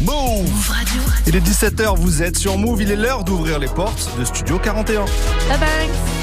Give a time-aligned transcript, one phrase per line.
[0.00, 1.02] Move Radio.
[1.26, 4.58] Il est 17h, vous êtes sur Move, il est l'heure d'ouvrir les portes de Studio
[4.58, 5.04] 41.
[5.48, 6.15] Bye bye.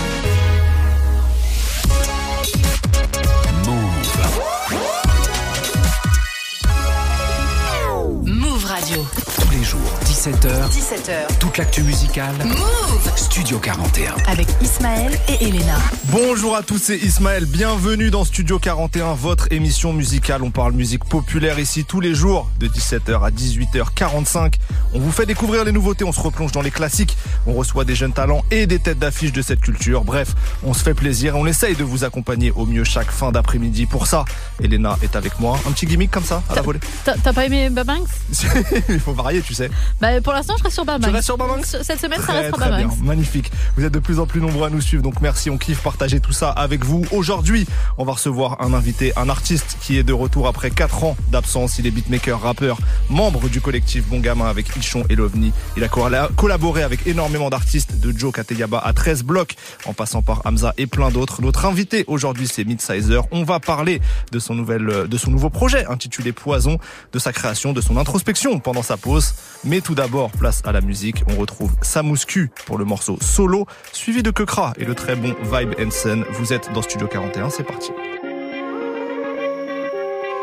[9.63, 10.69] Les jours, 17h.
[10.69, 11.37] 17h.
[11.39, 12.35] Toute l'actu musicale.
[12.43, 14.15] Move Studio 41.
[14.27, 15.77] Avec Ismaël et Elena.
[16.05, 17.45] Bonjour à tous, c'est Ismaël.
[17.45, 20.43] Bienvenue dans Studio 41, votre émission musicale.
[20.43, 24.55] On parle musique populaire ici tous les jours de 17h à 18h45.
[24.93, 27.15] On vous fait découvrir les nouveautés, on se replonge dans les classiques.
[27.47, 30.03] On reçoit des jeunes talents et des têtes d'affiche de cette culture.
[30.03, 33.31] Bref, on se fait plaisir et on essaye de vous accompagner au mieux chaque fin
[33.31, 33.85] d'après-midi.
[33.85, 34.25] Pour ça,
[34.61, 35.57] Elena est avec moi.
[35.67, 36.79] Un petit gimmick comme ça, à la volée.
[37.05, 38.09] T'as pas aimé Babanks
[38.89, 39.69] Il faut varier, tu sais.
[40.01, 41.09] Bah, pour l'instant, je reste sur Babanks.
[41.09, 43.51] Tu restes sur Cette semaine, ça reste sur très bien, magnifique.
[43.77, 46.19] Vous êtes de plus en plus nombreux à nous suivre, donc merci, on kiffe partager
[46.19, 47.05] tout ça avec vous.
[47.11, 47.65] Aujourd'hui,
[47.97, 51.77] on va recevoir un invité, un artiste qui est de retour après 4 ans d'absence.
[51.79, 52.77] Il est beatmaker, rappeur,
[53.09, 55.51] membre du collectif Bon Gamin avec Ichon et Lovni.
[55.77, 59.55] Il a colla- collaboré avec énormément d'artistes, de Joe Kateyaba à 13 blocs,
[59.85, 61.41] en passant par Hamza et plein d'autres.
[61.41, 63.23] Notre invité aujourd'hui, c'est Midsizer.
[63.31, 64.01] On va parler
[64.31, 66.77] de son nouvel, de son nouveau projet intitulé Poison,
[67.11, 69.33] de sa création, de son introspection pendant sa pause.
[69.63, 71.23] Mais tout d'abord, place à la musique.
[71.27, 75.73] On retrouve Samouscu pour le morceau Solo, suivi de Kekra et le très bon Vibe
[75.79, 76.25] Hansen.
[76.31, 77.91] Vous êtes dans Studio 41, c'est parti.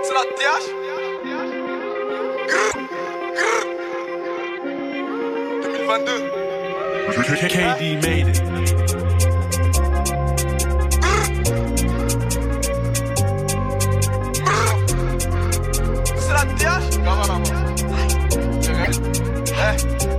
[0.02, 0.70] C'est la TH
[2.48, 2.74] Grrr,
[3.36, 3.66] grrr.
[5.62, 6.40] 2022
[7.48, 8.42] KD made it.
[16.16, 17.59] C'est la TH
[18.80, 20.09] Hey.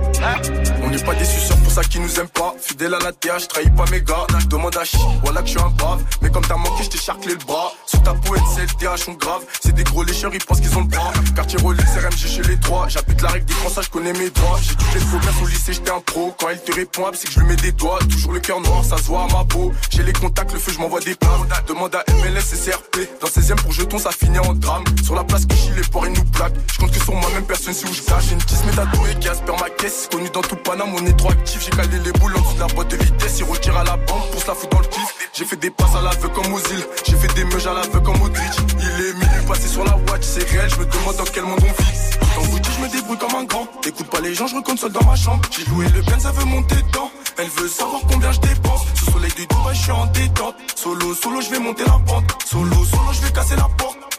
[0.82, 2.54] On n'est pas des suceurs pour ça qui nous aiment pas.
[2.60, 4.26] Fidèle à la TH, trahis pas mes gars.
[4.38, 6.02] Je demande à chi, voilà que je suis un brave.
[6.20, 7.72] Mais comme t'as manqué, je t'ai charclé le bras.
[7.86, 9.42] Sur ta poète, c'est le on grave.
[9.60, 11.12] C'est des gros lécheurs, ils pensent qu'ils ont le bras.
[11.34, 12.88] Quartier Rolex, RMG chez les trois.
[12.88, 14.58] J'applique la règle des Français, je connais mes droits.
[14.62, 16.34] J'ai toutes les faux au lycée, j'étais un pro.
[16.38, 17.98] Quand elle te répond, c'est que je lui mets des doigts.
[18.10, 19.72] Toujours le cœur noir, ça se voit à ma peau.
[19.90, 21.48] J'ai les contacts, le feu, je m'envoie des plaintes.
[21.66, 23.08] Demande à MLS et CRP.
[23.20, 24.84] Dans 16ème pour jeton, ça finit en drame.
[25.04, 26.54] Sur la place que les porcs, ils nous plaquent.
[26.72, 28.02] Je compte que sur moi-même, personne sait où je.
[28.20, 30.08] J'ai une tisse métatouée qui aspire ma caisse.
[30.12, 31.64] Connu dans tout Paname, on est trop actif.
[31.64, 33.38] J'ai calé les boules en dessous de la boîte de vitesse.
[33.38, 35.30] Il retire à la banque pour se la foutre dans le pif.
[35.32, 36.86] J'ai fait des passes à l'aveu comme îles.
[37.06, 38.56] J'ai fait des meuges à l'aveu comme Twitch.
[38.78, 40.68] Il est minuit passé sur la watch, c'est réel.
[40.68, 41.98] Je me demande dans quel monde on vit.
[42.34, 43.66] Quand vous je me débrouille comme un grand.
[43.86, 45.40] Écoute pas les gens, je seul dans ma chambre.
[45.50, 47.10] J'ai loué le Ben, ça veut monter dedans.
[47.38, 48.82] Elle veut savoir combien je dépense.
[48.94, 50.56] Sous soleil de Dubaï, je suis en détente.
[50.76, 52.24] Solo, solo, je vais monter la pente.
[52.44, 54.11] Solo, solo, je vais casser la porte.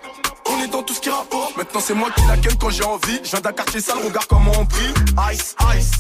[0.71, 1.57] Dans tout ce qui rapporte.
[1.57, 3.19] Maintenant c'est moi qui la ken quand j'ai envie.
[3.23, 4.93] Je viens d'un quartier sale, regarde comment on brille.
[5.31, 5.91] Ice, ice,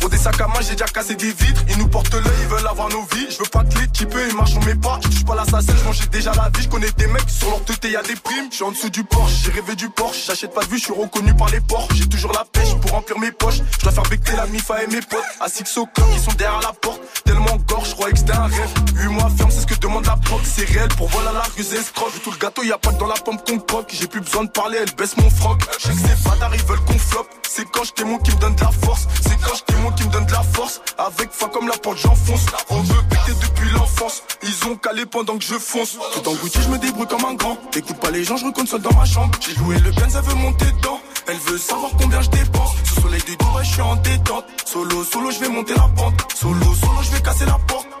[0.00, 1.62] Pour des sacs à main, j'ai déjà cassé des vitres.
[1.68, 3.26] Ils nous portent l'œil, ils veulent avoir nos vies.
[3.30, 4.98] Je veux pas que les types, ils marchent on met pas.
[5.02, 6.64] Je touche pas l'assassin, je mangeais déjà la vie.
[6.64, 8.48] Je connais des mecs sur leur tête, y a des primes.
[8.50, 10.26] Je suis en dessous du Porsche, j'ai rêvé du Porsche.
[10.26, 11.88] J'achète pas de vue, je suis reconnu par les porcs.
[11.94, 13.60] J'ai toujours la pêche pour remplir mes poches.
[13.78, 15.22] Je dois faire becter la mifa et mes potes.
[15.40, 17.00] À Six au ils sont derrière la porte.
[17.24, 18.70] Tellement gorge, je croyais que c'était un rêve.
[18.96, 20.40] 8 mois ferme, c'est ce que demande la proc.
[20.44, 22.10] C'est réel pour voilà la ruse escroc.
[22.24, 23.58] Tout le gâteau, y a pas dans la pompe qu'on
[23.88, 25.60] J'ai plus besoin de parler, elle baisse mon froc.
[25.78, 27.26] Je sais que c'est pas ils veulent qu'on flop.
[27.48, 29.06] C'est quand je mon qui me donne de la force.
[29.22, 30.80] C'est quand je mon qui me donne de la force.
[30.98, 32.46] Avec fin comme la porte, j'enfonce.
[32.70, 34.22] On veut péter depuis l'enfance.
[34.42, 35.98] Ils ont calé pendant que je fonce.
[36.14, 37.58] Tout en Gucci, je me débrouille comme un grand.
[37.74, 39.32] Écoute pas les gens, je recompte seul dans ma chambre.
[39.40, 41.00] J'ai loué le Ben, ça veut monter dedans.
[41.28, 42.70] Elle veut savoir combien je dépense.
[42.84, 44.44] Sous soleil de Dubaï, je suis en détente.
[44.64, 46.14] Solo, solo, je vais monter la pente.
[46.34, 47.95] Solo, solo, je vais casser la porte.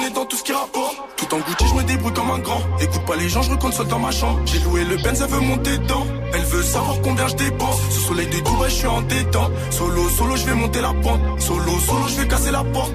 [0.00, 0.96] On est dans tout ce qui rapporte.
[1.16, 2.60] Tout en Gucci, je me débrouille comme un grand.
[2.80, 4.40] Écoute pas les gens, je seul dans ma chambre.
[4.46, 6.06] J'ai loué le Ben, ça veut monter dedans.
[6.32, 7.78] Elle veut savoir combien je dépense.
[7.90, 9.52] Sous soleil de Dubaï, je suis en détente.
[9.70, 11.20] Solo, solo, je vais monter la pente.
[11.40, 12.94] Solo, solo, je vais casser la porte.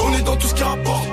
[0.00, 1.08] On est dans tout ce qui rapporte.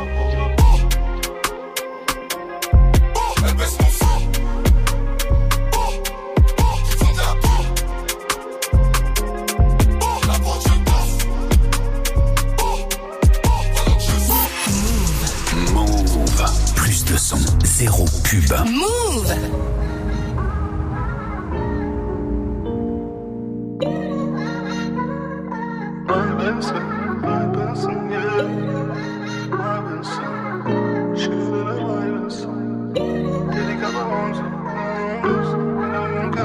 [17.78, 18.44] Zéro pub.
[18.66, 19.36] Move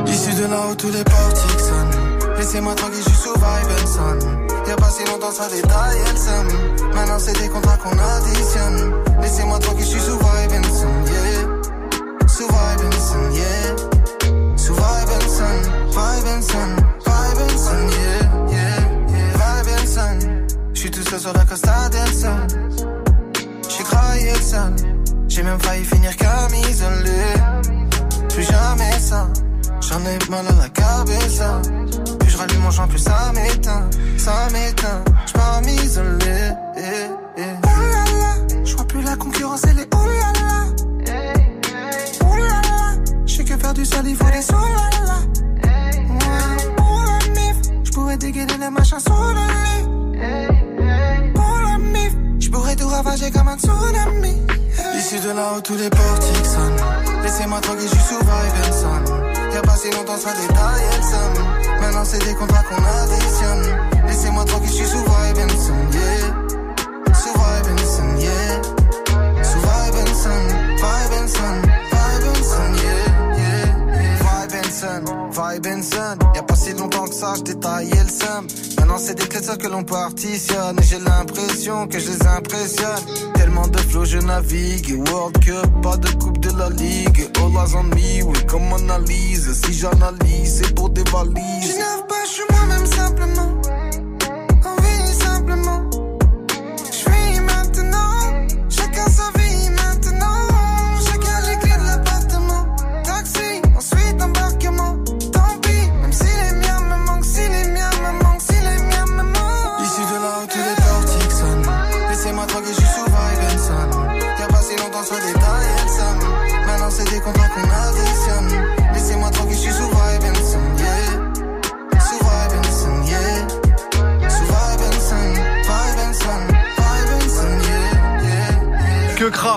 [0.07, 2.37] Issu de là où tous les portiques sonnent.
[2.37, 4.42] Laissez-moi tranquille, je suis sous vibe and
[4.73, 4.77] son.
[4.77, 6.49] Y'a pas si longtemps, ça détaille, elle somme.
[6.95, 8.95] Maintenant, c'est des contrats qu'on additionne.
[9.21, 10.75] Laissez-moi tranquille, je suis sous vibe and
[11.07, 12.29] yeah.
[12.29, 13.01] Sous vibe and
[13.35, 14.57] yeah.
[14.57, 15.59] Sous vibe and son,
[15.91, 19.33] vibe and son, vibe and son, yeah, yeah, yeah.
[19.35, 20.19] Vibe and son.
[20.75, 22.37] J'suis tout seul sur la Costa del.
[23.69, 24.75] J'suis craillé le.
[25.29, 27.35] J'ai même failli finir comme isolé.
[28.29, 29.29] Plus jamais ça.
[29.81, 31.61] J'en ai mal à la cabeza.
[32.43, 33.89] Rallume champ, plus ça m'éteint.
[34.19, 35.05] Ça m'éteint.
[35.27, 36.51] J'pars m'isoler.
[36.77, 36.81] Eh,
[37.39, 37.43] eh.
[37.63, 38.35] Oh là là.
[38.65, 40.65] J'vois plus la concurrence, elle est oh là là.
[42.21, 42.95] Oh là là.
[43.27, 45.19] J'sais que faire du sale, il faut des oh là là.
[45.63, 46.75] Ouais.
[46.77, 51.33] Pour la mif, j'pourrais dégainer les machins sous le lit.
[51.35, 54.43] Pour la mif, j'pourrais tout ravager comme un tsunami.
[54.97, 57.23] Ici de là où tous les portiques sonnent.
[57.23, 59.55] Laissez-moi tranquille, j'suis sous vibe and.
[59.55, 61.72] Y'a pas si longtemps, ça détaille, elle.
[61.83, 63.65] Maintenant, c'est des contrats qu'on additionne.
[64.07, 67.13] Laissez-moi tranquille, j'suis sous vibe and son, yeah.
[67.13, 69.43] Sous vibe and son, yeah.
[69.43, 70.31] Sous vibe and son,
[70.77, 71.72] vibe son,
[74.83, 76.19] Vibe and son.
[76.35, 78.47] Y'a pas si longtemps que ça, j'détaillais le somme.
[78.79, 80.77] Maintenant, c'est des clés que l'on partitionne.
[80.81, 83.05] Et j'ai l'impression que je les impressionne.
[83.35, 85.01] Tellement de flow, je navigue.
[85.09, 87.31] World Cup, pas de coupe de la ligue.
[87.37, 89.53] All eyes on me, oui, comme analyse.
[89.53, 91.37] Si j'analyse, c'est pour des valises.
[91.63, 93.62] Je pas, je suis moi-même simplement.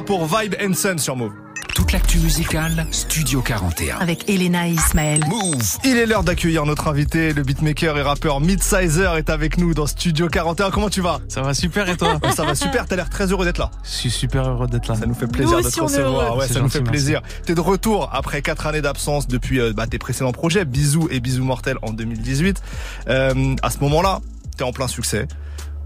[0.03, 1.31] Pour Vibe Ensign sur Move.
[1.73, 3.97] Toute l'actu musicale, Studio 41.
[3.99, 5.21] Avec Elena et Ismaël.
[5.27, 9.73] Move Il est l'heure d'accueillir notre invité, le beatmaker et rappeur Midsizer est avec nous
[9.73, 10.71] dans Studio 41.
[10.71, 11.19] Comment tu vas?
[11.27, 12.19] Ça va super et toi?
[12.35, 13.71] Ça va super, t'as l'air très heureux d'être là.
[13.83, 14.95] Je suis super heureux d'être là.
[14.95, 16.37] Ça nous fait plaisir Nous de te recevoir.
[16.37, 17.21] Ouais, ça nous fait plaisir.
[17.45, 21.19] T'es de retour après quatre années d'absence depuis euh, bah, tes précédents projets, Bisous et
[21.19, 22.61] Bisous Mortels en 2018.
[23.07, 24.19] Euh, à ce moment-là,
[24.57, 25.27] t'es en plein succès,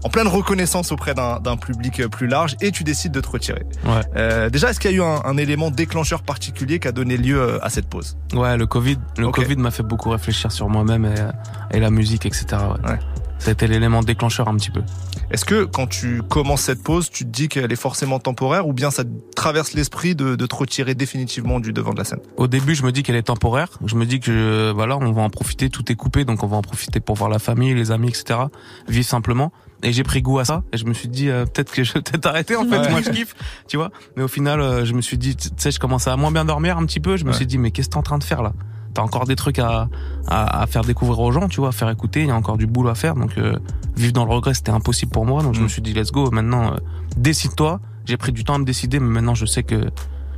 [0.04, 3.64] en pleine reconnaissance auprès d'un public euh, plus large et tu décides de te retirer.
[3.84, 4.00] Ouais.
[4.16, 7.16] Euh, déjà, est-ce qu'il y a eu un, un élément déclencheur particulier qui a donné
[7.16, 8.16] lieu euh, à cette pause?
[8.32, 9.30] Ouais, le Covid, le.
[9.30, 12.46] Covid m'a fait beaucoup réfléchir sur moi-même et, et la musique, etc.
[12.52, 12.90] Ouais.
[12.90, 12.98] Ouais.
[13.46, 14.82] Été l'élément déclencheur un petit peu.
[15.30, 18.74] Est-ce que quand tu commences cette pause, tu te dis qu'elle est forcément temporaire ou
[18.74, 19.02] bien ça
[19.34, 22.18] traverse l'esprit de, de te retirer définitivement du devant de la scène?
[22.36, 23.68] Au début, je me dis qu'elle est temporaire.
[23.86, 25.70] Je me dis que voilà, on va en profiter.
[25.70, 28.40] Tout est coupé, donc on va en profiter pour voir la famille, les amis, etc.
[28.88, 29.52] Vivre simplement.
[29.82, 30.62] Et j'ai pris goût à ça.
[30.72, 32.54] Et je me suis dit euh, peut-être que je vais peut-être arrêter.
[32.56, 32.90] En fait, Ouais.
[32.90, 33.34] moi je kiffe,
[33.68, 33.90] tu vois.
[34.16, 36.44] Mais au final, euh, je me suis dit, tu sais, je commençais à moins bien
[36.44, 37.16] dormir un petit peu.
[37.16, 37.36] Je me Ouais.
[37.36, 38.52] suis dit, mais qu'est-ce que t'es en train de faire là?
[38.92, 39.88] T'as encore des trucs à,
[40.26, 42.22] à, à faire découvrir aux gens, tu vois, à faire écouter.
[42.22, 43.14] Il y a encore du boulot à faire.
[43.14, 43.56] Donc euh,
[43.96, 45.42] vivre dans le regret, c'était impossible pour moi.
[45.42, 45.64] Donc je Mm.
[45.64, 46.30] me suis dit, let's go.
[46.30, 46.76] Maintenant, euh,
[47.16, 47.80] décide-toi.
[48.06, 49.90] J'ai pris du temps à me décider, mais maintenant je sais que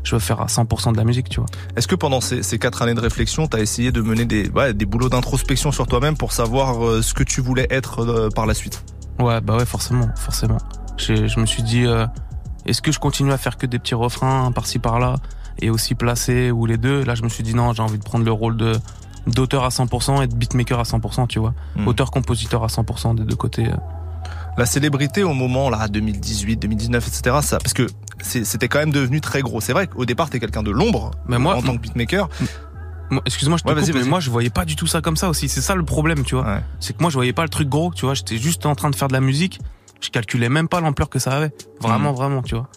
[0.05, 1.49] je veux faire à 100% de la musique, tu vois.
[1.77, 4.49] Est-ce que pendant ces, ces quatre années de réflexion, tu as essayé de mener des,
[4.51, 8.29] ouais, des boulots d'introspection sur toi-même pour savoir euh, ce que tu voulais être euh,
[8.29, 8.85] par la suite?
[9.23, 10.59] Ouais, bah ouais, forcément, forcément.
[10.99, 12.07] Je me suis dit, euh,
[12.67, 15.17] est-ce que je continue à faire que des petits refrains par-ci par-là
[15.61, 17.05] et aussi placer ou les deux?
[17.05, 18.73] Là, je me suis dit non, j'ai envie de prendre le rôle de
[19.29, 21.55] d'auteur à 100% et de beatmaker à 100%, tu vois.
[21.77, 21.87] Hmm.
[21.87, 23.69] Auteur-compositeur à 100% des deux côtés.
[23.69, 23.77] euh.
[24.59, 27.37] La célébrité au moment là 2018, 2019, etc.
[27.43, 27.87] Ça, parce que
[28.21, 29.61] c'était quand même devenu très gros.
[29.61, 32.29] C'est vrai qu'au départ t'es quelqu'un de l'ombre Mais moi- en tant que beatmaker.
[33.13, 35.17] Moi, Excuse-moi, je te Ouais, coupe, mais moi, je voyais pas du tout ça comme
[35.17, 35.49] ça aussi.
[35.49, 36.45] C'est ça le problème, tu vois.
[36.45, 36.61] Ouais.
[36.81, 38.15] C'est que moi, je voyais pas le truc gros, tu vois.
[38.15, 39.61] J'étais juste en train de faire de la musique.
[40.01, 41.53] Je calculais même pas l'ampleur que ça avait.
[41.81, 42.69] Vraiment, vraiment, tu vois.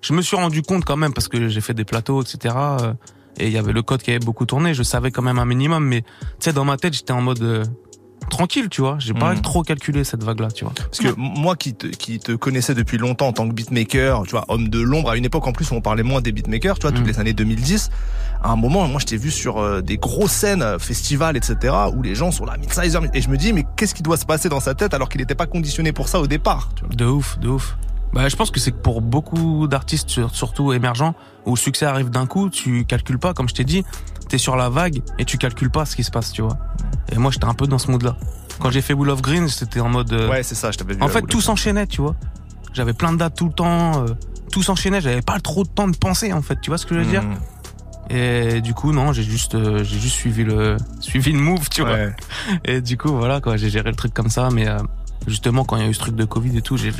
[0.00, 2.54] Je me suis rendu compte quand même parce que j'ai fait des plateaux, etc.
[2.56, 2.92] euh,
[3.38, 4.74] Et il y avait le code qui avait beaucoup tourné.
[4.74, 6.08] Je savais quand même un minimum, mais tu
[6.40, 7.64] sais, dans ma tête, j'étais en mode euh,
[8.36, 8.96] tranquille, tu vois.
[8.98, 9.42] J'ai pas Mhm.
[9.42, 10.72] trop calculé cette vague-là, tu vois.
[10.76, 14.32] Parce que moi qui te, qui te connaissais depuis longtemps en tant que beatmaker, tu
[14.32, 16.78] vois, homme de l'ombre, à une époque en plus où on parlait moins des beatmakers,
[16.78, 17.08] tu vois, toutes Mm.
[17.08, 17.90] les années 2010,
[18.42, 21.74] à un moment, moi je t'ai vu sur euh, des grosses scènes, euh, festivals, etc.,
[21.94, 24.26] où les gens sont là, midsizer, et je me dis, mais qu'est-ce qui doit se
[24.26, 26.94] passer dans sa tête alors qu'il n'était pas conditionné pour ça au départ tu vois
[26.94, 27.76] De ouf, de ouf.
[28.14, 31.14] Bah, je pense que c'est que pour beaucoup d'artistes, sur- surtout émergents,
[31.46, 33.84] où le succès arrive d'un coup, tu calcules pas, comme je t'ai dit,
[34.28, 36.56] t'es sur la vague et tu calcules pas ce qui se passe, tu vois.
[37.12, 38.16] Et moi, j'étais un peu dans ce mood-là.
[38.60, 40.12] Quand j'ai fait Bull of Green, c'était en mode.
[40.12, 41.02] euh, Ouais, c'est ça, je t'avais vu.
[41.02, 42.14] en à fait, tout s'enchaînait, tu vois.
[42.72, 44.14] J'avais plein de dates tout le temps, euh,
[44.52, 46.94] tout s'enchaînait, j'avais pas trop de temps de penser, en fait, tu vois ce que
[46.94, 47.34] je veux dire Mm.
[48.10, 51.80] Et du coup, non, j'ai juste, euh, j'ai juste suivi le, suivi le move, tu
[51.82, 51.96] vois.
[52.64, 54.78] Et du coup, voilà, quoi, j'ai géré le truc comme ça, mais euh,
[55.26, 56.92] justement, quand il y a eu ce truc de Covid et tout, j'ai-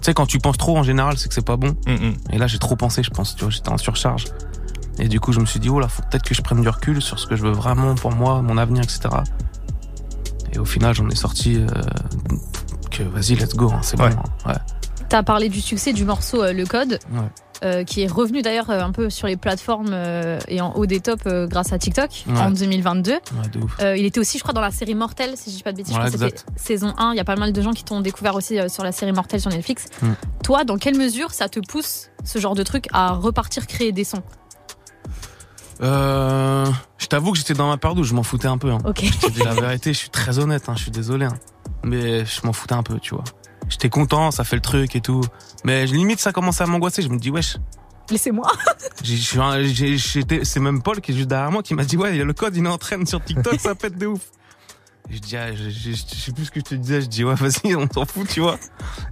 [0.00, 1.76] tu sais, quand tu penses trop en général, c'est que c'est pas bon.
[1.86, 2.14] Mm, mm.
[2.32, 4.24] Et là, j'ai trop pensé, je pense, tu vois, j'étais en surcharge.
[5.00, 6.68] Et du coup, je me suis dit, oh là, faut peut-être que je prenne du
[6.68, 9.00] recul sur ce que je veux vraiment pour moi, mon avenir, etc.
[10.52, 11.66] Et au final, j'en ai sorti euh,
[12.90, 14.10] que vas-y, let's go, hein, c'est Ouais.
[14.10, 14.16] bon.
[14.46, 14.58] hein, Ouais.
[15.08, 16.98] T'as parlé du succès du morceau euh, Le Code.
[17.12, 17.20] Ouais.
[17.64, 20.86] Euh, qui est revenu d'ailleurs euh, un peu sur les plateformes euh, et en haut
[20.86, 22.38] des tops euh, grâce à TikTok Ouais.
[22.38, 23.12] en 2022.
[23.12, 23.18] Ouais,
[23.52, 23.76] de ouf.
[23.80, 25.76] Euh, il était aussi, je crois, dans la série Mortel, si je dis pas de
[25.78, 25.96] bêtises.
[25.96, 27.12] Ouais, je crois que saison 1.
[27.12, 29.40] Il y a pas mal de gens qui t'ont découvert aussi sur la série Mortel
[29.40, 29.86] sur Netflix.
[30.02, 30.08] Mm.
[30.44, 34.04] Toi, dans quelle mesure ça te pousse, ce genre de truc, à repartir créer des
[34.04, 34.22] sons?
[35.80, 36.66] Euh,
[36.98, 38.70] je t'avoue que j'étais dans ma où je m'en foutais un peu.
[38.72, 38.78] Hein.
[38.96, 41.26] Je te dis la vérité, je suis très honnête, hein, je suis désolé.
[41.26, 41.38] hein.
[41.84, 43.24] Mais je m'en foutais un peu, tu vois.
[43.68, 45.20] J'étais content, ça fait le truc et tout.
[45.64, 47.02] Mais limite, ça commençait à m'angoisser.
[47.02, 47.56] Je me dis, wesh,
[48.10, 48.50] Laissez-moi.
[50.44, 52.24] c'est même Paul qui est juste derrière moi qui m'a dit, ouais, il y a
[52.24, 54.20] le code, il est en train sur TikTok, ça pète de ouf.
[55.10, 57.00] Je dis, ah, je, je- je sais plus ce que je te disais.
[57.02, 58.58] Je dis, ouais, vas-y, on s'en fout, tu vois.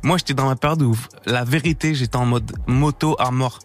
[0.02, 3.58] Moi, j'étais dans ma période où, la vérité, j'étais en mode moto à mort.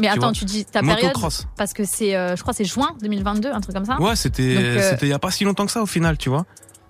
[0.00, 1.46] Mais attends, vois, tu dis ta période Motocross.
[1.56, 3.98] parce que c'est, euh, je crois, c'est juin 2022, un truc comme ça.
[4.00, 6.28] Ouais, c'était euh, c'était il y a pas si longtemps que ça au final, tu
[6.28, 6.44] vois.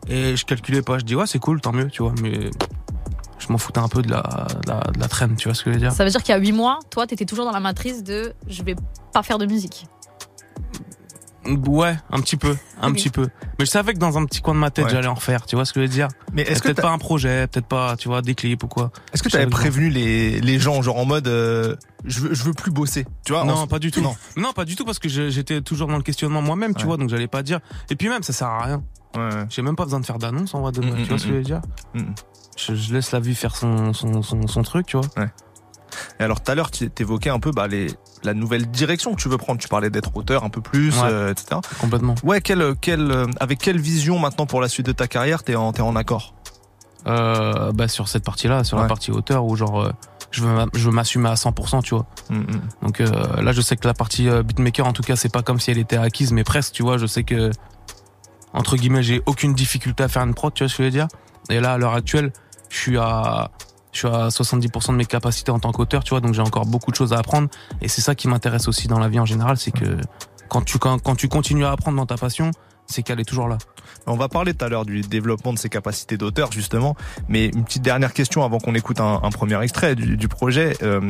[0.08, 2.50] Et je calculais pas, je dis ouais, c'est cool, tant mieux, tu vois, mais
[3.48, 5.64] je m'en foutais un peu de la, de la de la traîne, tu vois ce
[5.64, 5.92] que je veux dire.
[5.92, 8.34] Ça veut dire qu'il y a 8 mois, toi, t'étais toujours dans la matrice de
[8.46, 8.76] je vais
[9.12, 9.86] pas faire de musique.
[11.66, 13.28] Ouais, un petit peu, un petit peu.
[13.58, 14.90] Mais je savais que dans un petit coin de ma tête, Ouais.
[14.90, 16.08] j'allais en refaire, tu vois ce que je veux dire.
[16.34, 18.90] Mais est-ce que peut-être pas un projet, peut-être pas, tu vois, des clips ou quoi.
[19.14, 21.74] est-ce que tu avais prévenu les, les gens, genre en mode euh,
[22.04, 24.02] je, veux, je veux plus bosser Tu vois non, en- pas du tout.
[24.02, 24.14] Non.
[24.36, 26.86] Non, pas du tout parce que j'étais toujours dans le questionnement moi-même, tu Ouais.
[26.88, 27.60] vois, donc j'allais pas dire.
[27.88, 28.82] Et puis même, ça sert à rien.
[29.16, 29.30] Ouais.
[29.48, 31.18] J'ai même pas besoin de faire d'annonce en vrai de Mm, vrai, mm, tu vois
[31.18, 31.60] ce que mm, je veux dire.
[31.94, 32.02] Mm.
[32.58, 35.06] Je, je laisse la vie faire son, son, son, son truc, tu vois.
[36.20, 37.86] Et alors tout à l'heure, tu évoquais un peu bah, les,
[38.24, 39.58] la nouvelle direction que tu veux prendre.
[39.60, 41.08] Tu parlais d'être auteur un peu plus, Ouais.
[41.08, 41.60] euh, etc.
[41.80, 42.14] Complètement.
[42.24, 45.54] Ouais, quelle, quelle, euh, avec quelle vision maintenant pour la suite de ta carrière t'es
[45.56, 46.34] en, en accord?
[47.06, 49.92] Euh, bah sur cette partie-là, sur la partie hauteur où genre euh,
[50.32, 52.06] je veux je veux m'assumer à 100%, tu vois.
[52.28, 52.60] Mm, mm.
[52.82, 55.70] Donc là, je sais que la partie beatmaker, en tout cas, c'est pas comme si
[55.70, 56.98] elle était acquise, mais presque, tu vois.
[56.98, 57.50] Je sais que
[58.52, 60.92] entre guillemets, j'ai aucune difficulté à faire une prod, tu vois ce que je veux
[60.92, 61.08] dire.
[61.50, 62.32] Et là, à l'heure actuelle,
[62.68, 63.50] je suis à
[63.92, 66.20] je suis à 70% de mes capacités en tant qu'auteur, tu vois.
[66.20, 67.48] Donc j'ai encore beaucoup de choses à apprendre.
[67.80, 69.96] Et c'est ça qui m'intéresse aussi dans la vie en général, c'est que
[70.48, 72.50] quand tu quand, quand tu continues à apprendre dans ta passion,
[72.86, 73.58] c'est qu'elle est toujours là.
[74.06, 76.96] On va parler tout à l'heure du développement de ses capacités d'auteur justement,
[77.28, 80.76] mais une petite dernière question avant qu'on écoute un, un premier extrait du, du projet.
[80.82, 81.00] Euh,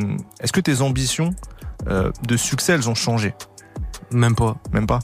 [0.41, 1.33] Est-ce que tes ambitions
[1.87, 3.33] euh, de succès elles ont changé?
[4.11, 4.57] Même pas.
[4.73, 4.99] Même pas?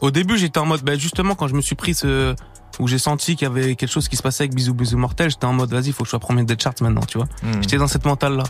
[0.00, 2.34] Au début, j'étais en mode, bah, justement, quand je me suis pris ce,
[2.78, 5.30] où j'ai senti qu'il y avait quelque chose qui se passait avec Bisous Bisous Mortel,
[5.30, 7.26] j'étais en mode, vas-y, faut que je sois premier des charts maintenant, tu vois.
[7.42, 7.62] Mm.
[7.62, 8.44] J'étais dans cette mentale-là.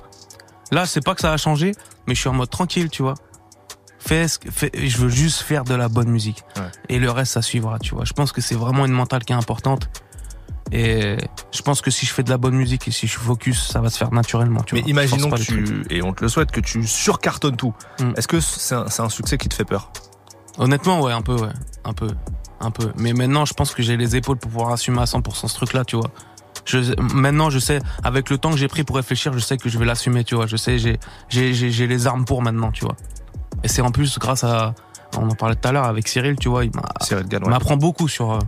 [0.73, 1.73] Là, c'est pas que ça a changé,
[2.07, 3.15] mais je suis en mode tranquille, tu vois.
[3.99, 6.43] Fais ce que, fais, je veux juste faire de la bonne musique.
[6.57, 6.71] Ouais.
[6.89, 8.05] Et le reste, ça suivra, tu vois.
[8.05, 9.91] Je pense que c'est vraiment une mentale qui est importante.
[10.73, 11.17] Et
[11.53, 13.69] je pense que si je fais de la bonne musique et si je suis focus,
[13.71, 14.91] ça va se faire naturellement, tu Mais vois.
[14.91, 17.75] Imaginons que tu, et on te le souhaite, que tu surcartonnes tout.
[17.99, 18.12] Mm.
[18.17, 19.91] Est-ce que c'est un, c'est un succès qui te fait peur?
[20.59, 21.53] Honnêtement, ouais, un peu, ouais.
[21.85, 22.09] Un peu.
[22.61, 22.93] Un peu.
[22.97, 25.85] Mais maintenant, je pense que j'ai les épaules pour pouvoir assumer à 100% ce truc-là,
[25.85, 26.11] tu vois.
[26.67, 29.69] Je, maintenant, je sais, avec le temps que j'ai pris pour réfléchir, je sais que
[29.71, 30.47] je vais l'assumer, tu vois.
[30.47, 30.99] Je sais, j'ai,
[31.31, 32.97] j'ai, j'ai, les armes pour maintenant, tu vois.
[33.64, 34.75] Et c'est en plus grâce à,
[35.17, 37.38] on en parlait tout à l'heure avec Cyril, tu vois, il ouais.
[37.49, 38.38] m'apprend beaucoup sur, euh,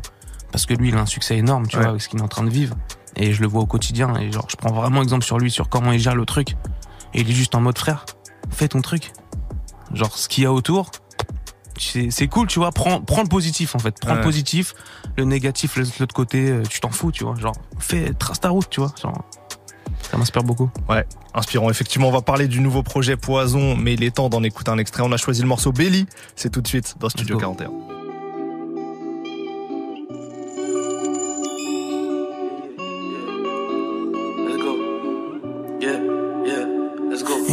[0.52, 1.82] parce que lui, il a un succès énorme, tu Ouais.
[1.82, 2.76] vois, avec ce qu'il est en train de vivre.
[3.16, 4.14] Et je le vois au quotidien.
[4.16, 6.56] Et genre, je prends vraiment exemple sur lui, sur comment il gère le truc.
[7.14, 8.04] Et il est juste en mode frère,
[8.50, 9.12] fais ton truc.
[9.94, 10.90] Genre, ce qu'il y a autour,
[11.78, 12.70] c'est cool, tu vois.
[12.72, 13.96] Prends, prends le positif, en fait.
[14.00, 14.16] Prends Ouais.
[14.16, 14.74] le positif.
[15.16, 16.48] Le négatif, l'autre côté.
[16.50, 17.34] euh, Tu t'en fous, tu vois.
[17.36, 18.92] Genre, fais, trace ta route, tu vois.
[19.00, 19.24] Genre,
[20.10, 20.70] ça m'inspire beaucoup.
[21.34, 21.70] Inspirant.
[21.70, 24.78] Effectivement, on va parler du nouveau projet Poison, mais il est temps d'en écouter un
[24.78, 25.02] extrait.
[25.04, 26.06] On a choisi le morceau Belly.
[26.36, 27.40] C'est tout de suite dans Studio go.
[27.40, 27.91] 41.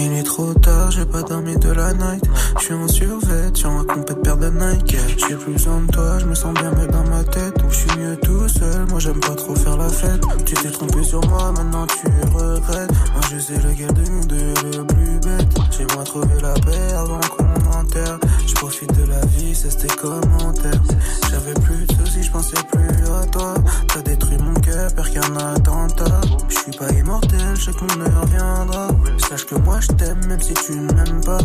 [0.01, 2.23] Il est trop tard, j'ai pas dormi de la night.
[2.57, 4.95] Je suis en survêt, sur un compète paire de Nike.
[5.17, 7.53] J'ai plus besoin de toi, je me sens bien mieux dans ma tête.
[7.69, 10.21] Je suis mieux tout seul, moi j'aime pas trop faire la fête.
[10.45, 12.91] Tu t'es trompé sur moi, maintenant tu regrettes.
[13.11, 15.47] Moi je sais lequel de nous deux est le plus bête.
[15.77, 18.19] J'ai moi trouvé la paix avant qu'on m'enterre.
[18.47, 20.81] Je profite de la vie, c'est tes commentaires.
[21.29, 23.53] J'avais plus de soucis, je pensais plus à toi.
[23.93, 24.53] T'as détruit mon
[24.95, 26.21] pire qu'un attentat.
[26.47, 28.87] Je suis pas immortel, je sais que mon heure viendra.
[29.29, 31.39] Sache que moi je t'aime, même si tu ne m'aimes pas.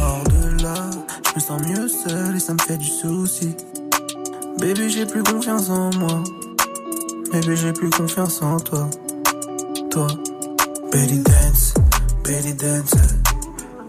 [0.00, 0.74] Hors de là,
[1.28, 3.54] je me sens mieux seul et ça me fait du souci.
[4.58, 6.22] Baby, j'ai plus confiance en moi.
[7.32, 8.88] Baby, j'ai plus confiance en toi.
[9.90, 10.06] Toi,
[10.90, 11.74] belly dance,
[12.24, 12.94] belly dance.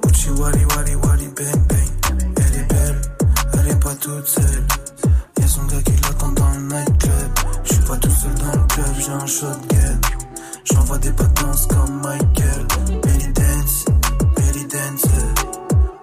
[0.02, 1.90] Gucci wally wally wally bang bang.
[2.38, 3.02] Elle est belle,
[3.54, 4.83] elle est pas toute seule.
[5.54, 7.32] Son gars qui l'attend dans le nightclub.
[7.64, 10.00] Je suis pas tout seul dans le club, j'ai un shotgun.
[10.64, 12.66] J'envoie des batances comme Michael.
[13.04, 13.86] Belly dance,
[14.36, 15.06] belly dance.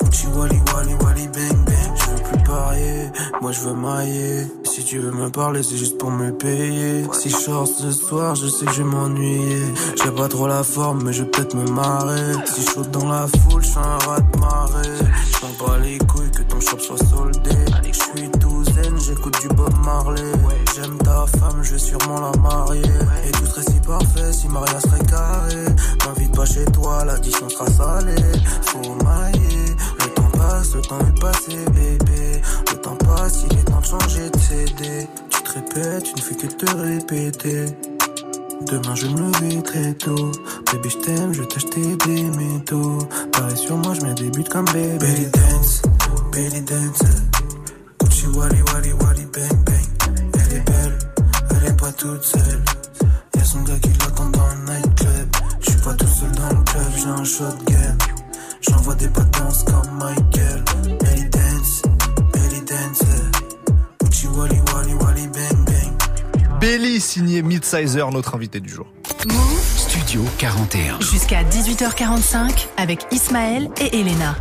[0.05, 1.93] Gucci wally wally wally bang bang.
[1.97, 4.47] Je veux plus parier, moi je veux mailler.
[4.63, 7.03] Si tu veux me parler, c'est juste pour me payer.
[7.13, 9.65] Si je sors ce soir, je sais que je vais m'ennuyer.
[10.01, 12.35] J'ai pas trop la forme, mais je vais peut-être me marrer.
[12.47, 14.99] Si je saute dans la foule, je suis un rat de marée.
[15.27, 17.51] Je pas les couilles que ton shop soit soldé.
[19.11, 20.33] J'écoute du Bob Marley.
[20.75, 22.83] J'aime ta femme, je vais sûrement la marier.
[23.27, 25.65] Et tout serait si parfait si Maria serait carré.
[26.07, 28.23] M'invite pas chez toi, l'addition sera salée.
[28.63, 32.43] Faut mailler, le temps passe, le temps est passé, bébé.
[32.71, 35.09] Le temps passe, il est temps de changer de CD.
[35.31, 37.67] Tu te répètes, tu ne fais que te répéter.
[38.67, 40.31] Demain je me lever très tôt
[40.71, 42.99] Baby je t'aime, je vais t'acheter des métaux
[43.33, 45.81] Pareil sur moi, je mets des buts comme bébé Belly dance,
[46.31, 47.01] belly dance
[48.21, 49.87] Gucci wally wally wally bang bang.
[50.35, 50.99] Elle est belle,
[51.51, 52.63] elle est pas toute seule.
[53.35, 55.29] Y'a son gars qui l'attend dans le nightclub.
[55.61, 57.99] Je suis pas tout seul dans le club, j'ai un shotgun
[58.61, 60.65] J'envoie des potences comme Michael.
[61.01, 61.83] Belly dance,
[62.35, 63.03] belly dance
[64.03, 66.61] Gucci wally wally wally bang bang.
[66.61, 68.87] Belly signé Midsizer, notre invité du jour.
[69.29, 71.01] Move Studio 41.
[71.01, 74.37] jusqu'à 18h45 avec Ismaël et Elena.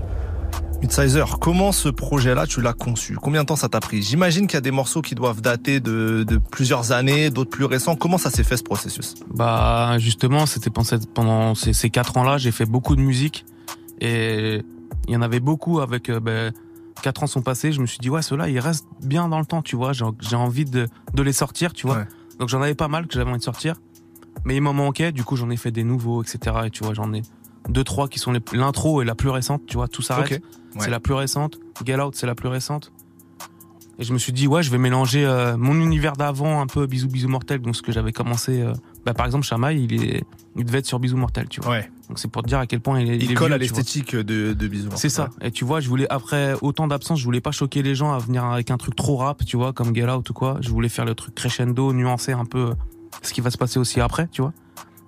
[0.81, 3.15] Midsizer, comment ce projet-là, tu l'as conçu?
[3.15, 4.01] Combien de temps ça t'a pris?
[4.01, 7.65] J'imagine qu'il y a des morceaux qui doivent dater de, de plusieurs années, d'autres plus
[7.65, 7.95] récents.
[7.95, 9.15] Comment ça s'est fait ce processus?
[9.33, 13.45] Bah justement, c'était pendant, ces, ces quatre ans-là, j'ai fait beaucoup de musique
[13.99, 14.61] et
[15.07, 16.09] il y en avait beaucoup avec.
[16.09, 16.53] Ben,
[17.01, 19.45] quatre ans sont passés, je me suis dit ouais, ceux-là, ils restent bien dans le
[19.45, 19.91] temps, tu vois.
[19.91, 21.97] J'ai j'ai envie de, de les sortir, tu vois.
[21.97, 22.07] Ouais.
[22.39, 23.75] Donc j'en avais pas mal que j'avais envie de sortir,
[24.45, 25.11] mais il m'en manquait.
[25.11, 26.55] Du coup, j'en ai fait des nouveaux, etc.
[26.65, 27.21] Et tu vois, j'en ai
[27.67, 29.87] deux trois qui sont l'intro et la plus récente, tu vois.
[29.87, 30.31] Tout s'arrête.
[30.31, 30.39] Ouais.
[30.79, 31.59] C'est la plus récente.
[31.85, 32.91] Get Out, c'est la plus récente.
[33.99, 36.87] Et je me suis dit, ouais, je vais mélanger euh, mon univers d'avant, un peu
[36.87, 38.61] bisous bisous mortel, donc ce que j'avais commencé.
[38.61, 38.71] euh,
[39.05, 40.23] bah, par exemple, Shamaï, il est,
[40.55, 41.71] il devait être sur bisous mortel, tu vois.
[41.71, 41.91] Ouais.
[42.07, 43.17] Donc c'est pour te dire à quel point il est.
[43.17, 44.89] Il, est colle vieux, à l'esthétique de, de Bisou.
[44.95, 45.29] C'est ça.
[45.41, 48.19] Et tu vois, je voulais après autant d'absence, je voulais pas choquer les gens à
[48.19, 50.57] venir avec un truc trop rap, tu vois, comme Get Out ou quoi.
[50.61, 52.73] Je voulais faire le truc crescendo, nuancer un peu euh,
[53.21, 54.53] ce qui va se passer aussi après, tu vois.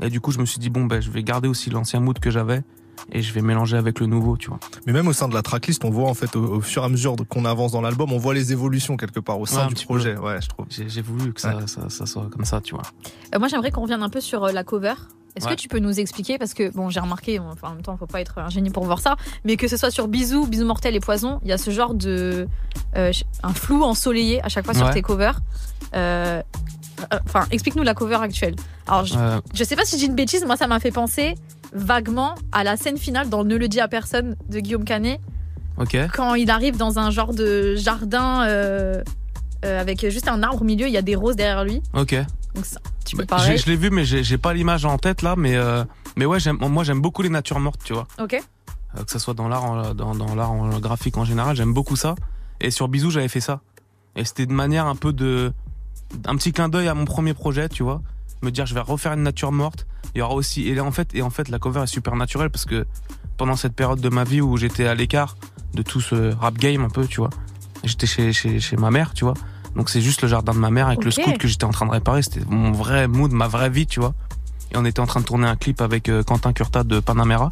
[0.02, 2.18] Et du coup, je me suis dit bon ben, je vais garder aussi l'ancien mood
[2.20, 2.64] que j'avais
[3.12, 4.60] et je vais mélanger avec le nouveau, tu vois.
[4.86, 6.86] Mais même au sein de la tracklist, on voit en fait au, au fur et
[6.86, 9.64] à mesure qu'on avance dans l'album, on voit les évolutions quelque part au Ouais, sein
[9.64, 10.18] un du petit projet.
[10.18, 10.66] Ouais, je trouve.
[10.70, 12.84] J'ai j'ai voulu que ça, ça, ça soit comme ça, tu vois.
[13.34, 14.94] Euh, moi, j'aimerais qu'on revienne un peu sur euh, la cover.
[15.36, 15.56] Est-ce Ouais.
[15.56, 18.06] que tu peux nous expliquer Parce que, bon, j'ai remarqué, enfin, en même temps, faut
[18.06, 20.94] pas être un génie pour voir ça, mais que ce soit sur Bisous, Bisous Mortel
[20.94, 22.48] et Poison, il y a ce genre de.
[22.98, 23.12] euh,
[23.42, 24.94] un flou ensoleillé à chaque fois sur Ouais.
[24.94, 25.40] tes covers.
[25.96, 26.42] Euh,
[27.26, 28.56] Enfin, explique-nous la cover actuelle.
[28.88, 31.36] Alors, je, Euh, je sais pas si j'ai une bêtise, moi, ça m'a fait penser
[31.74, 35.20] vaguement à la scène finale dans Ne le dis à personne de Guillaume Canet,
[35.78, 35.98] ok.
[36.14, 39.02] quand il arrive dans un genre de jardin euh,
[39.66, 41.82] euh, avec juste un arbre au milieu, il y a des roses derrière lui.
[41.94, 42.16] Ok.
[42.56, 43.58] Donc, ça, tu peux Bah, pareil.
[43.58, 45.36] je l'ai vu, mais j'ai pas l'image en tête là.
[45.38, 45.86] Mais euh,
[46.18, 48.08] mais ouais, moi j'aime beaucoup les natures mortes, tu vois.
[48.20, 48.42] Ok.
[48.94, 52.16] Que ce soit dans l'art, dans, dans l'art graphique en général, j'aime beaucoup ça.
[52.60, 53.62] Et sur Bisous, j'avais fait ça.
[54.18, 55.54] Et c'était de manière un peu de,
[56.26, 58.02] un petit clin d'œil à mon premier projet, tu vois.
[58.42, 59.86] Me dire, je vais refaire une nature morte.
[60.16, 62.50] Il y aura aussi, et en fait, et en fait, la cover est super naturelle
[62.50, 62.86] parce que
[63.38, 65.36] pendant cette période de ma vie où j'étais à l'écart
[65.74, 67.30] de tout ce rap game un peu, tu vois.
[67.84, 69.34] J'étais chez, chez, chez ma mère, tu vois.
[69.76, 71.86] Donc c'est juste le jardin de ma mère avec le scout que j'étais en train
[71.86, 72.22] de réparer.
[72.22, 74.14] C'était mon vrai mood, ma vraie vie, tu vois.
[74.72, 77.50] Et on était en train de tourner un clip avec euh, Quentin Curta de Panamera.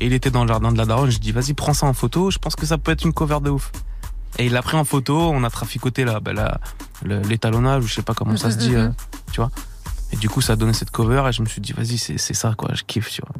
[0.00, 1.10] Et il était dans le jardin de la daronne.
[1.10, 2.30] Je dis, vas-y, prends ça en photo.
[2.30, 3.72] Je pense que ça peut être une cover de ouf.
[4.38, 5.18] Et il l'a pris en photo.
[5.18, 6.58] On a traficoté bah,
[7.02, 8.88] l'étalonnage, ou je sais pas comment ça se dit, euh,
[9.32, 9.50] tu vois.
[10.12, 11.24] Et du coup, ça a donné cette cover.
[11.28, 12.70] Et je me suis dit, vas-y, c'est ça, quoi.
[12.74, 13.34] Je kiffe, tu vois.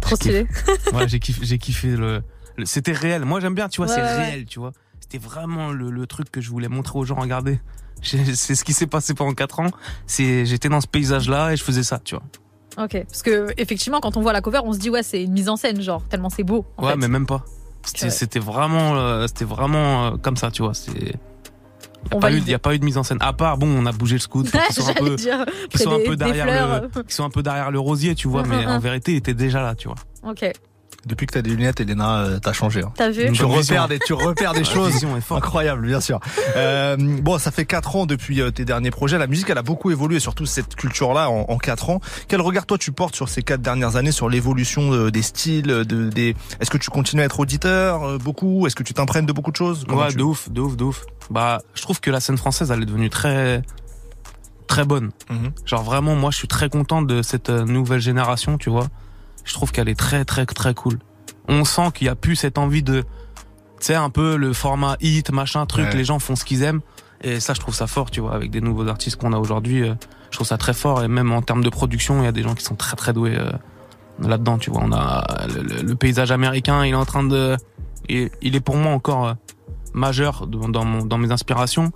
[0.00, 0.46] Trop stylé.
[0.92, 2.22] Ouais, j'ai kiffé, kiffé le,
[2.56, 3.24] le- C'était réel.
[3.24, 4.72] Moi, j'aime bien, tu vois, Ouais, c'est ouais, réel, tu vois.
[5.00, 7.16] C'était vraiment le, le truc que je voulais montrer aux gens.
[7.16, 7.60] Regardez.
[8.02, 9.70] C'est ce qui s'est passé pendant 4 ans.
[10.06, 12.24] J'étais dans ce paysage-là et je faisais ça, tu vois.
[12.84, 15.32] Ok, parce que effectivement, quand on voit la cover, on se dit ouais, c'est une
[15.32, 16.66] mise en scène, genre tellement c'est beau.
[16.76, 16.96] En ouais, fait.
[16.98, 17.42] mais même pas.
[17.86, 20.74] C'était, vraiment, euh, c'était vraiment euh, comme ça, tu vois.
[20.74, 21.14] C'est.
[22.12, 23.18] Il n'y a, a pas eu de mise en scène.
[23.20, 26.14] À part, bon, on a bougé le scout pour qu'ils soient un peu, dire, un
[26.14, 28.42] derrière le, qu'ils soient un peu derrière le rosier, tu vois.
[28.46, 29.96] Mais en vérité, il était déjà là, tu vois.
[30.22, 30.44] Ok,
[31.06, 32.82] Depuis que t'as des lunettes, Elena, euh, t'as changé.
[32.82, 32.90] hein.
[32.96, 34.90] t'as vu Tu repères des, tu repères des choses.
[34.92, 35.42] vision est forte.
[35.44, 36.18] Incroyable, bien sûr.
[36.56, 39.16] Euh, bon, ça fait quatre ans depuis euh, tes derniers projets.
[39.16, 42.00] La musique, elle a beaucoup évolué, surtout cette culture-là en, en quatre ans.
[42.26, 45.62] Quel regard toi tu portes sur ces quatre dernières années, sur l'évolution euh, des styles,
[45.68, 46.34] de, des.
[46.60, 48.66] Est-ce que tu continues à être auditeur euh, beaucoup?
[48.66, 49.84] Est-ce que tu t'imprègnes de beaucoup de choses?
[49.88, 51.04] Comment Ouais, tu- de ouf, de ouf, de ouf.
[51.30, 53.62] Bah, je trouve que la scène française, elle est devenue très,
[54.66, 55.10] très bonne.
[55.30, 55.52] Mhm.
[55.64, 58.88] Genre vraiment, moi, je suis très content de cette nouvelle génération, tu vois.
[59.46, 60.98] Je trouve qu'elle est très, très, très cool.
[61.48, 63.06] On sent qu'il y a plus cette envie de, tu
[63.80, 65.96] sais, un peu le format hit, machin, truc, Ouais.
[65.96, 66.80] les gens font ce qu'ils aiment.
[67.22, 69.82] Et ça, je trouve ça fort, tu vois, avec des nouveaux artistes qu'on a aujourd'hui.
[69.82, 69.94] euh,
[70.30, 71.02] je trouve ça très fort.
[71.02, 73.12] Et même en termes de production, il y a des gens qui sont très, très
[73.14, 73.50] doués euh,
[74.20, 74.82] là-dedans, tu vois.
[74.84, 77.56] On a le, paysage américain, il est en train de,
[78.08, 79.34] il, il est pour moi encore euh,
[79.94, 81.90] majeur dans, dans mon- dans mes inspirations.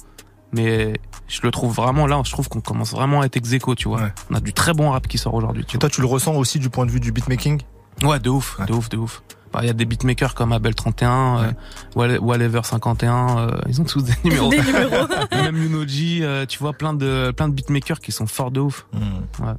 [0.53, 0.95] Mais
[1.29, 4.01] je le trouve vraiment là, je trouve qu'on commence vraiment à être ex tu vois.
[4.03, 4.13] Ouais.
[4.31, 6.35] On a du très bon rap qui sort aujourd'hui, tu Et toi, tu le ressens
[6.35, 7.61] aussi du point de vue du beatmaking?
[8.03, 8.67] Ouais, de ouf, Ouais.
[8.67, 9.23] de ouf, de ouf.
[9.53, 11.53] Bah, Il y a des beatmakers comme Abel 31, euh,
[11.97, 14.49] Wall- Whatever 51, euh, ils ont tous des numéros.
[14.51, 15.07] Des numéros.
[15.33, 18.87] Même Yunoji, euh, tu vois, plein de, plein de beatmakers qui sont forts de ouf.
[18.95, 19.53] Ouais.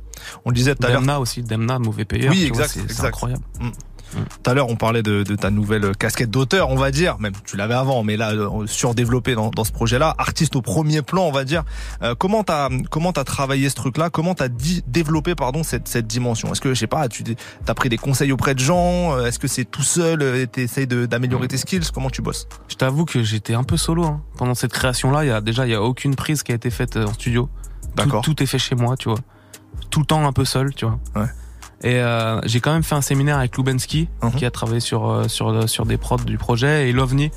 [0.45, 1.01] On le disait tout à l'heure.
[1.01, 2.32] Demna aussi, Demna, mauvais payeur.
[2.32, 3.17] Oui, tu vois, exact, c'est- c'est exact.
[4.12, 7.17] Tout à l'heure, on parlait de, de ta nouvelle casquette d'auteur, on va dire.
[7.19, 10.13] Même tu l'avais avant, mais là, euh, surdéveloppé dans, dans ce projet-là.
[10.17, 11.63] Artiste au premier plan, on va dire.
[12.02, 14.10] Euh, comment t'as comment t'as travaillé ce truc-là?
[14.10, 16.52] Comment t'as dit développé pardon cette cette dimension?
[16.52, 17.24] Est-ce que je sais pas, tu
[17.67, 19.15] as pris des conseils auprès de gens?
[19.15, 21.91] Euh, Est-ce que c'est tout seul euh, et T'essayes d'améliorer tes skills?
[21.93, 22.47] Comment tu bosses?
[22.67, 24.21] Je t'avoue que j'étais un peu solo hein.
[24.38, 25.24] pendant cette création-là.
[25.24, 27.50] Il y a déjà, il y a aucune prise qui a été faite en studio.
[27.82, 28.21] Tout, D'accord.
[28.24, 29.19] tout est fait chez moi, tu vois.
[29.89, 31.00] Tout le temps un peu seul, tu vois.
[31.15, 31.28] Ouais.
[31.83, 34.31] Et euh, j'ai quand même fait un séminaire avec Lubensky, Mhm.
[34.33, 37.31] qui a travaillé sur euh, sur sur des prods du projet, et Lovni,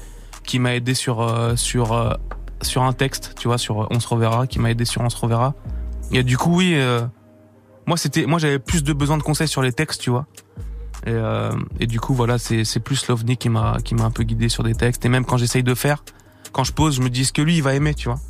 [0.45, 2.13] qui m'a aidé sur euh, sur euh,
[2.63, 5.09] sur un texte, tu vois, sur euh, On se reverra, qui m'a aidé sur On
[5.11, 5.55] se reverra.
[6.13, 7.01] Et du coup, oui, euh,
[7.87, 10.27] moi c'était, moi j'avais plus de besoin de conseils sur les textes, tu vois.
[11.07, 14.11] Et, euh, et du coup, voilà, c'est c'est plus Lovni qui m'a qui m'a un
[14.11, 15.05] peu guidé sur des textes.
[15.07, 16.05] Et même quand j'essaye de faire,
[16.53, 18.21] quand je pose, je me dis ce que lui il va aimer, tu vois.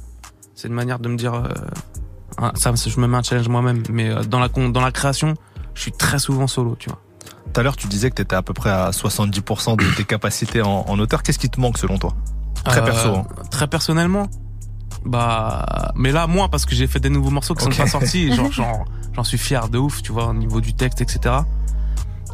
[0.54, 3.82] C'est une manière de me dire, euh, ça, je me mets un challenge moi-même.
[3.90, 5.34] Mais euh, dans la con- dans la création,
[5.74, 7.00] je suis très souvent solo, tu vois.
[7.52, 10.62] Tout à l'heure, tu disais que t'étais à peu près à 70% de tes capacités
[10.62, 11.22] en, en auteur.
[11.22, 12.14] Qu'est-ce qui te manque selon toi?
[12.64, 13.08] Très Euh, perso.
[13.14, 13.26] hein.
[13.50, 14.26] Très personnellement.
[15.04, 17.74] Bah, mais là, moi, parce que j'ai fait des nouveaux morceaux qui Ok.
[17.74, 18.84] sont pas sortis, genre, genre,
[19.14, 21.34] j'en suis fier de ouf, tu vois, au niveau du texte, etc.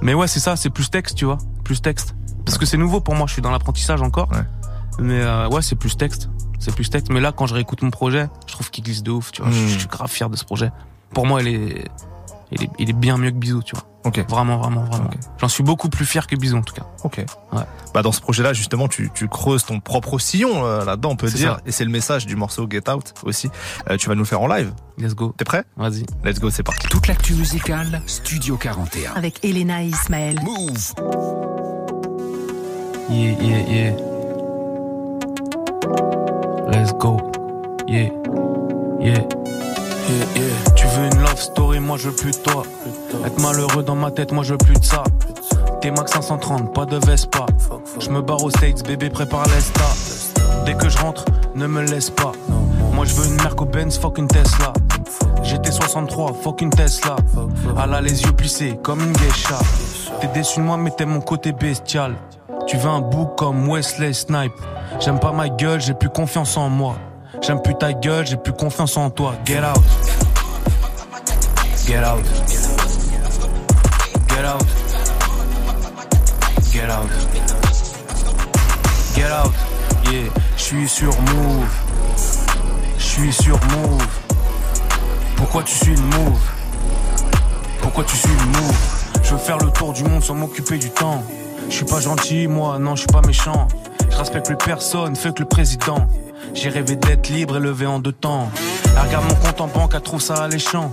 [0.02, 2.14] Mais ouais, c'est ça, c'est plus texte, tu vois, plus texte.
[2.44, 4.30] Parce que c'est nouveau pour moi, je suis dans l'apprentissage encore.
[4.32, 4.44] Ouais.
[5.00, 7.10] Mais euh, ouais, c'est plus texte, c'est plus texte.
[7.12, 9.50] Mais là, quand je réécoute mon projet, je trouve qu'il glisse de ouf, tu vois.
[9.50, 9.68] Je, Hmm.
[9.68, 10.70] je suis grave fier de ce projet.
[11.12, 11.88] Pour moi, il est,
[12.52, 13.84] il est, il est bien mieux que Bisou, tu vois.
[14.04, 14.24] Ok.
[14.28, 15.10] Vraiment, vraiment, vraiment.
[15.38, 16.86] J'en suis beaucoup plus fier que Bisou, en tout cas.
[17.04, 17.18] Ok.
[17.52, 17.62] Ouais.
[17.92, 21.28] Bah dans ce projet-là, justement, tu, tu creuses ton propre sillon euh, là-dedans, on peut
[21.28, 21.56] dire.
[21.56, 21.60] ça.
[21.66, 23.50] Et c'est le message du morceau Get Out aussi.
[23.90, 24.72] Euh, tu vas nous le faire en live.
[24.98, 25.34] Let's go.
[25.36, 25.64] T'es prêt?
[25.76, 26.06] Vas-y.
[26.24, 26.86] Let's go, c'est parti.
[26.88, 29.12] Toute l'actu musicale, Studio 41.
[29.14, 30.40] Avec Elena et Ismaël.
[30.42, 30.94] Move.
[33.10, 33.96] Yeah, yeah, yeah.
[36.70, 37.18] Let's go.
[37.88, 38.10] Yeah,
[39.00, 39.18] yeah.
[40.08, 40.50] Yeah.
[40.74, 42.62] Tu veux une love story, moi je veux plus de toi.
[43.24, 45.04] Être malheureux dans ma tête, moi je veux plus de ça.
[45.80, 47.46] T'es max 530, pas de Vespa.
[47.98, 49.84] Je me barre aux States, bébé prépare l'esta.
[50.66, 52.32] Dès que je rentre, ne me laisse pas.
[52.92, 54.72] Moi je veux une Merco Benz, fuck une Tesla.
[55.42, 57.16] J'étais 63, fuck une Tesla.
[57.82, 59.58] Elle a les yeux plissés comme une geisha.
[60.20, 62.14] T'es déçu de moi, mais t'aimes mon côté bestial.
[62.66, 64.52] Tu veux un bouc comme Wesley Snipe.
[65.00, 66.96] J'aime pas ma gueule, j'ai plus confiance en moi.
[67.42, 69.34] J'aime plus ta gueule, j'ai plus confiance en toi.
[69.46, 69.82] Get out.
[71.86, 72.24] Get out.
[74.28, 74.62] Get out.
[76.70, 77.08] Get out.
[79.14, 79.52] Get out.
[80.04, 81.66] Yeah, je suis sur move.
[82.98, 84.06] Je suis sur move.
[85.36, 86.40] Pourquoi tu suis le move?
[87.80, 88.76] Pourquoi tu suis le move?
[89.22, 91.24] Je veux faire le tour du monde sans m'occuper du temps.
[91.68, 93.66] Je suis pas gentil, moi, non, je suis pas méchant.
[94.10, 96.06] Je respecte plus personne, fait que le président.
[96.54, 98.50] J'ai rêvé d'être libre et levé en deux temps.
[98.84, 100.92] Elle regarde mon compte en banque, elle trouve ça alléchant.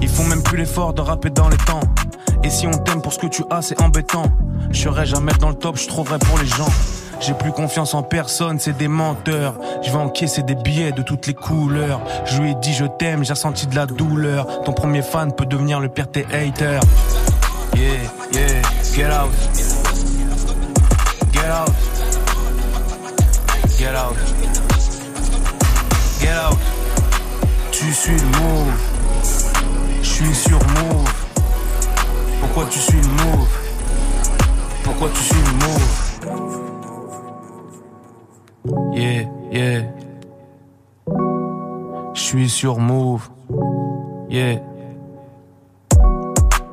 [0.00, 1.80] Ils font même plus l'effort de rapper dans les temps.
[2.44, 4.26] Et si on t'aime pour ce que tu as, c'est embêtant.
[4.70, 6.68] Je serai jamais dans le top, je trouverai pour les gens.
[7.20, 9.54] J'ai plus confiance en personne, c'est des menteurs.
[9.82, 12.00] Je vais encaisser des billets de toutes les couleurs.
[12.26, 14.62] Je lui ai dit je t'aime, j'ai ressenti de la douleur.
[14.62, 16.82] Ton premier fan peut devenir le pire tes haters.
[17.74, 17.86] Yeah,
[18.32, 18.62] yeah,
[18.94, 19.30] get out.
[21.32, 21.70] Get out.
[23.78, 24.37] Get out.
[27.72, 28.72] Tu suis le move.
[30.02, 31.12] Je suis sur move.
[32.40, 33.48] Pourquoi tu suis le move?
[34.84, 35.98] Pourquoi tu suis le move?
[38.92, 39.82] Yeah, yeah.
[42.14, 43.28] Je suis sur move.
[44.28, 44.60] Yeah.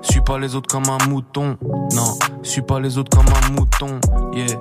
[0.01, 1.57] Suis pas les autres comme un mouton.
[1.93, 3.99] Non, suis pas les autres comme un mouton.
[4.33, 4.59] Yeah.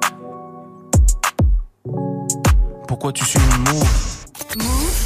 [2.86, 4.13] Pourquoi tu suis le move?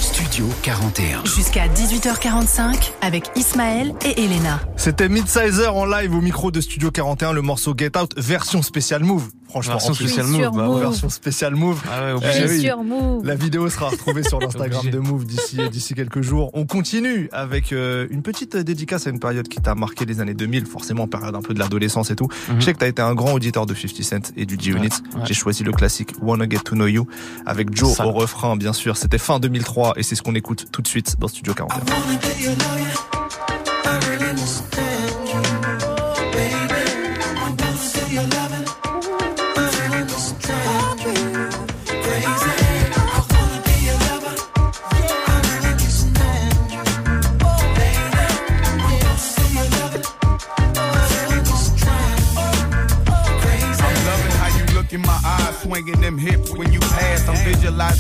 [0.01, 1.25] Studio 41.
[1.25, 4.61] Jusqu'à 18h45 avec Ismaël et Elena.
[4.77, 9.05] C'était Midsizer en live au micro de Studio 41, le morceau Get Out, version spéciale
[9.05, 9.29] Move.
[9.49, 11.81] Franchement, Version en plus, spéciale move, bah version spéciale Move.
[11.91, 12.61] Ah ouais, oui.
[12.61, 13.25] sur Move.
[13.25, 16.51] La vidéo sera retrouvée sur l'Instagram de Move d'ici d'ici quelques jours.
[16.53, 20.35] On continue avec euh, une petite dédicace à une période qui t'a marqué les années
[20.35, 22.29] 2000, forcément période un peu de l'adolescence et tout.
[22.51, 22.61] Mhm.
[22.61, 24.89] Je sais que t'as été un grand auditeur de 50 Cent et du G-Unit.
[24.89, 25.27] Ouais, ouais.
[25.27, 27.07] J'ai choisi le classique Wanna Get to Know You
[27.47, 28.07] avec Joe Ça.
[28.07, 28.97] au refrain, bien sûr.
[28.97, 33.18] C'était fin 2003 et c'est ce qu'on écoute tout de suite dans Studio 41.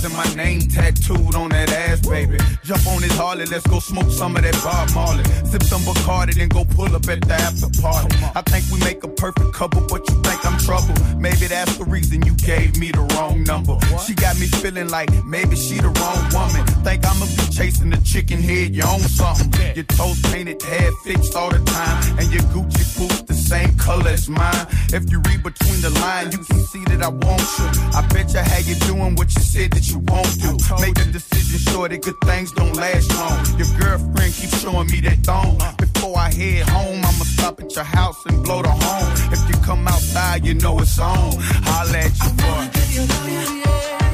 [0.04, 2.38] And my name tattooed on that ass, baby.
[2.64, 5.24] Jump on his Harley, let's go smoke some of that Bob Marley.
[5.44, 8.14] Sip some Bacardi, then go pull up at the after party.
[8.34, 10.94] I think we make a perfect couple, but you think I'm trouble.
[11.16, 13.78] Maybe that's the reason you gave me the wrong number.
[14.06, 16.64] She got me feeling like maybe she the wrong woman.
[16.84, 19.50] Think I'ma be chasing the chicken head, you own something.
[19.74, 24.10] Your toes painted, hair fixed all the time, and your Gucci boots the same color
[24.10, 24.66] as mine.
[24.92, 27.68] If you read between the lines, you can see that I want you.
[27.94, 30.52] I bet you how you doing what you said that you won't do.
[30.80, 33.38] Make a decision sure that good things don't last long.
[33.58, 35.58] Your girlfriend keeps showing me that thong.
[35.78, 39.32] Before I head home, I'ma stop at your house and blow the horn.
[39.32, 41.32] If you come outside, you know it's on.
[41.68, 44.07] Holla at your boy.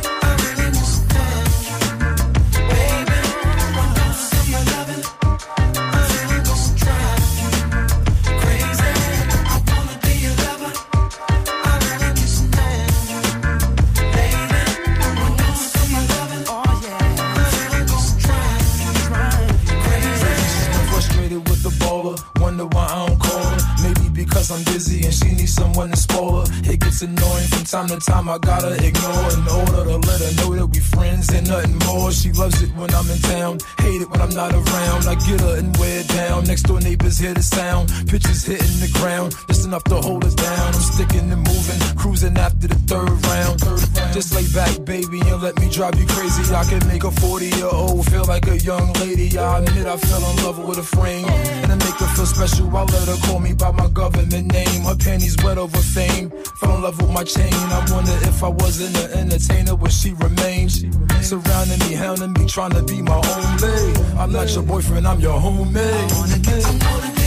[24.55, 26.71] I'm busy and she needs someone to spoil her.
[26.71, 28.29] It gets annoying from time to time.
[28.29, 32.13] I gotta ignore in order to let her know that we friends and nothing more.
[32.13, 35.09] She loves it when I'm in town, hate it when I'm not around.
[35.11, 36.45] I get her and wear down.
[36.45, 37.91] Next door neighbors hear the sound.
[38.07, 40.67] Pitches hitting the ground, just enough to hold us down.
[40.75, 43.59] I'm sticking and moving, cruising after the third round.
[43.59, 44.15] Third round.
[44.15, 46.55] Just lay back, baby, and let me drive you crazy.
[46.55, 49.37] I can make a 40 year old feel like a young lady.
[49.37, 51.27] I admit I fell in love with a frame.
[51.27, 54.83] And to make her feel special, I let her call me by my government name.
[54.83, 56.33] Her panties wet over fame.
[56.63, 57.53] Love with my chain.
[57.53, 60.69] I wonder if I wasn't an entertainer, would she remain?
[60.69, 64.19] Surrounding me, hounding me, trying to be my own.
[64.19, 67.24] I'm not your boyfriend, I'm your homie.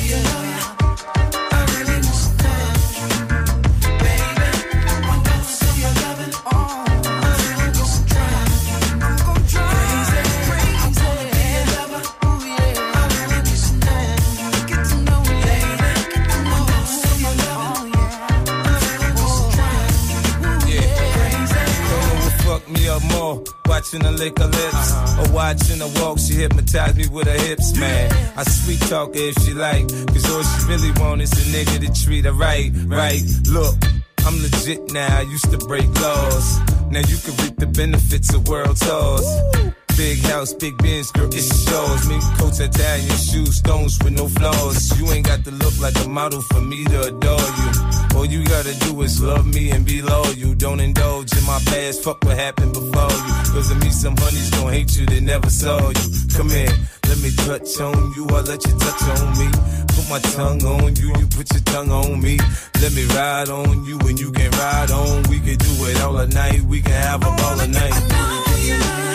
[23.77, 25.21] Watching her lick her lips uh-huh.
[25.21, 26.17] or watching her walk.
[26.17, 28.11] She hypnotized me with her hips, man.
[28.35, 29.87] I sweet talk if she like.
[30.07, 33.21] Cause all she really want is a nigga to treat her right, right.
[33.47, 33.75] Look.
[34.25, 36.59] I'm legit now, I used to break laws.
[36.89, 39.27] Now you can reap the benefits of world tours.
[39.97, 42.07] Big house, big Benz, girl, it shows.
[42.07, 44.93] Me coats, Italian shoes, stones with no flaws.
[44.99, 47.69] You ain't got to look like a model for me to adore you.
[48.15, 50.33] All you gotta do is love me and be loyal.
[50.33, 53.33] You don't indulge in my past, fuck what happened before you.
[53.51, 56.05] Cause of me, some honeys gon' hate you, they never saw you.
[56.35, 56.77] Come here,
[57.09, 59.49] let me touch on you, I'll let you touch on me.
[59.97, 62.37] Put my tongue on you, you put your tongue on me.
[62.81, 65.23] Let me ride on you and you can ride on.
[65.23, 69.06] We can do it all night, we can have a ball of night.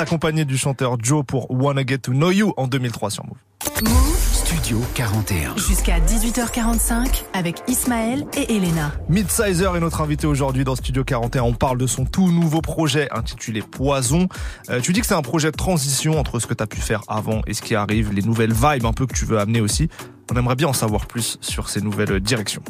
[0.00, 3.36] Accompagné du chanteur Joe pour Wanna Get to Know You en 2003 sur Move.
[3.82, 5.56] Move Studio 41.
[5.56, 8.92] jusqu'à 18h45 avec Ismaël et Elena.
[9.10, 11.42] Midsizer est notre invité aujourd'hui dans Studio 41.
[11.42, 14.28] On parle de son tout nouveau projet intitulé Poison.
[14.70, 16.80] Euh, tu dis que c'est un projet de transition entre ce que tu as pu
[16.80, 19.60] faire avant et ce qui arrive, les nouvelles vibes un peu que tu veux amener
[19.60, 19.90] aussi.
[20.32, 22.62] On aimerait bien en savoir plus sur ces nouvelles directions.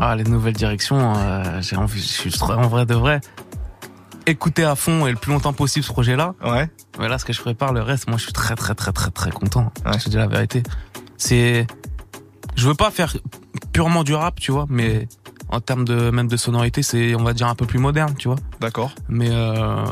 [0.00, 3.20] Ah, les nouvelles directions, euh, j'ai envie, je suis en vrai de vrai.
[4.30, 6.34] Écouter à fond et le plus longtemps possible ce projet-là.
[6.44, 6.70] Ouais.
[6.96, 7.72] Voilà ce que je prépare.
[7.72, 9.72] Le reste, moi, je suis très, très, très, très, très content.
[9.84, 9.98] Ouais.
[9.98, 10.62] Je te dis la vérité.
[11.16, 11.66] C'est,
[12.54, 13.12] je veux pas faire
[13.72, 15.08] purement du rap, tu vois, mais
[15.48, 18.28] en termes de, même de sonorité, c'est, on va dire, un peu plus moderne, tu
[18.28, 18.36] vois.
[18.60, 18.92] D'accord.
[19.08, 19.84] Mais, euh,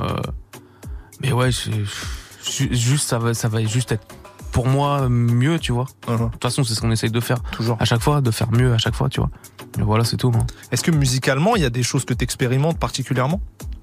[1.20, 4.07] mais ouais, je- juste, ça va, ça va juste être
[4.53, 5.87] pour moi mieux, tu vois.
[6.07, 6.27] Uh-huh.
[6.27, 7.42] De toute façon, c'est ce qu'on essaye de faire.
[7.51, 7.77] Toujours.
[7.81, 9.31] À chaque fois, de faire mieux à chaque fois, tu vois.
[9.79, 10.33] Et voilà, c'est tout.
[10.70, 13.40] Est-ce que musicalement, il y a des choses que tu expérimentes particulièrement?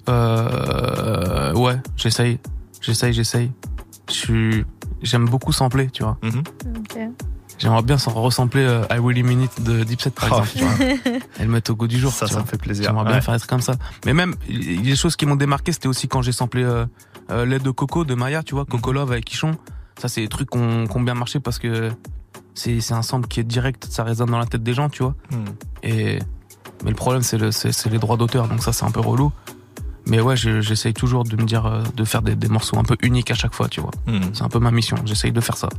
[0.09, 2.39] Euh, ouais, j'essaye,
[2.81, 3.51] j'essaye, j'essaye.
[5.01, 6.17] J'aime beaucoup sampler, tu vois.
[6.23, 6.43] Mhm.
[7.57, 11.09] J'aimerais bien s'en ressampler euh, I Will Minute de Deep Set par Oh, exemple, tu
[11.09, 11.17] vois.
[11.39, 12.11] Et le mettre au goût du jour.
[12.11, 12.43] Ça, tu ça vois.
[12.43, 12.85] me fait plaisir.
[12.87, 13.75] J'aimerais bien faire truc comme ça.
[14.05, 16.85] Mais même, des choses qui m'ont démarqué, c'était aussi quand j'ai samplé euh,
[17.31, 19.51] euh, l'aide de Coco de Maya, tu vois, Coco Love avec Quichon.
[19.97, 21.91] Ça, c'est des trucs qui ont, bien marché parce que
[22.53, 25.15] c'est un sample qui est direct, ça résonne dans la tête des gens, tu vois.
[25.31, 25.45] Mhm.
[25.83, 26.19] Et
[26.83, 28.99] mais le problème, c'est le, c'est c'est les droits d'auteur, donc ça, c'est un peu
[28.99, 29.31] relou.
[30.07, 32.83] Mais ouais, je- j'essaye toujours de me dire, euh, de faire des, des morceaux un
[32.83, 33.91] peu uniques à chaque fois, tu vois.
[34.07, 34.31] Mhm.
[34.33, 34.97] C'est un peu ma mission.
[35.05, 35.69] J'essaye de faire ça.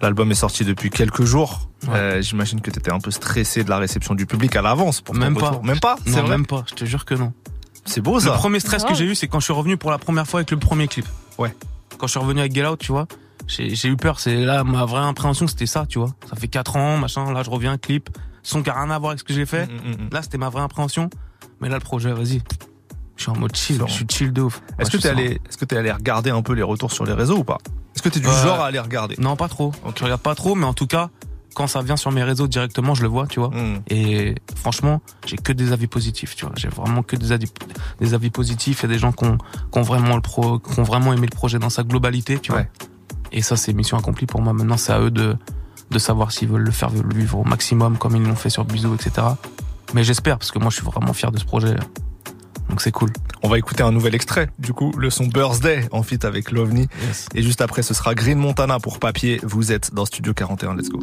[0.00, 1.68] L'album est sorti depuis quelques jours.
[1.88, 1.94] Ouais.
[1.96, 5.00] Euh, J'imagine que tu étais un peu stressé de la réception du public à l'avance
[5.00, 5.60] pour ton Même retour.
[5.60, 5.66] pas.
[5.66, 6.64] Même pas Non, vrai même pas.
[6.68, 7.32] Je te jure que non.
[7.84, 8.32] C'est beau Le ça.
[8.32, 8.98] premier stress que Grave.
[8.98, 11.06] j'ai eu, c'est quand je suis revenu pour la première fois avec le premier clip.
[11.38, 11.54] Ouais.
[11.96, 13.08] Quand je suis revenu avec Get Out, tu vois,
[13.48, 14.20] j'ai eu peur.
[14.20, 16.10] C'est là ma vraie appréhension, c'était ça, tu vois.
[16.28, 17.32] Ça fait 4 ans, machin.
[17.32, 18.10] Là, je reviens clip,
[18.42, 19.66] son qui a rien à voir avec ce que j'ai fait.
[19.66, 20.08] Mhm, mhm, mhm.
[20.12, 21.08] Là, c'était ma vraie appréhension.
[21.60, 22.42] Mais là, le projet, vas-y.
[23.18, 23.82] Je suis en mode chill.
[23.86, 24.62] Je suis chill de ouf.
[24.78, 27.12] Est-ce que t'es allé, est-ce que t'es allé regarder un peu les retours sur les
[27.12, 27.58] réseaux ou pas?
[27.94, 29.16] Est-ce que t'es du Euh, genre à aller regarder?
[29.18, 29.72] Non, pas trop.
[29.96, 31.10] Je regarde pas trop, mais en tout cas,
[31.54, 33.50] quand ça vient sur mes réseaux directement, je le vois, tu vois.
[33.50, 33.82] Mhm.
[33.88, 36.54] Et franchement, j'ai que des avis positifs, tu vois.
[36.56, 37.50] J'ai vraiment que des avis,
[38.00, 38.80] des avis positifs.
[38.80, 41.34] Il y a des gens qui ont, vraiment le pro, qui ont vraiment aimé le
[41.34, 42.60] projet dans sa globalité, tu vois.
[42.60, 42.70] Ouais.
[43.32, 44.52] Et ça, c'est mission accomplie pour moi.
[44.52, 45.36] Maintenant, c'est à eux de,
[45.90, 48.94] de savoir s'ils veulent le faire vivre au maximum, comme ils l'ont fait sur Bisou,
[48.94, 49.26] etc.
[49.92, 51.74] Mais j'espère, parce que moi, je suis vraiment fier de ce projet.
[52.68, 53.10] Donc c'est cool.
[53.42, 54.48] On va écouter un nouvel extrait.
[54.58, 56.88] Du coup, le son Birthday en feat avec Lovni.
[57.34, 59.40] Et juste après, ce sera Green Montana pour papier.
[59.42, 60.74] Vous êtes dans Studio 41.
[60.76, 61.00] Let's go.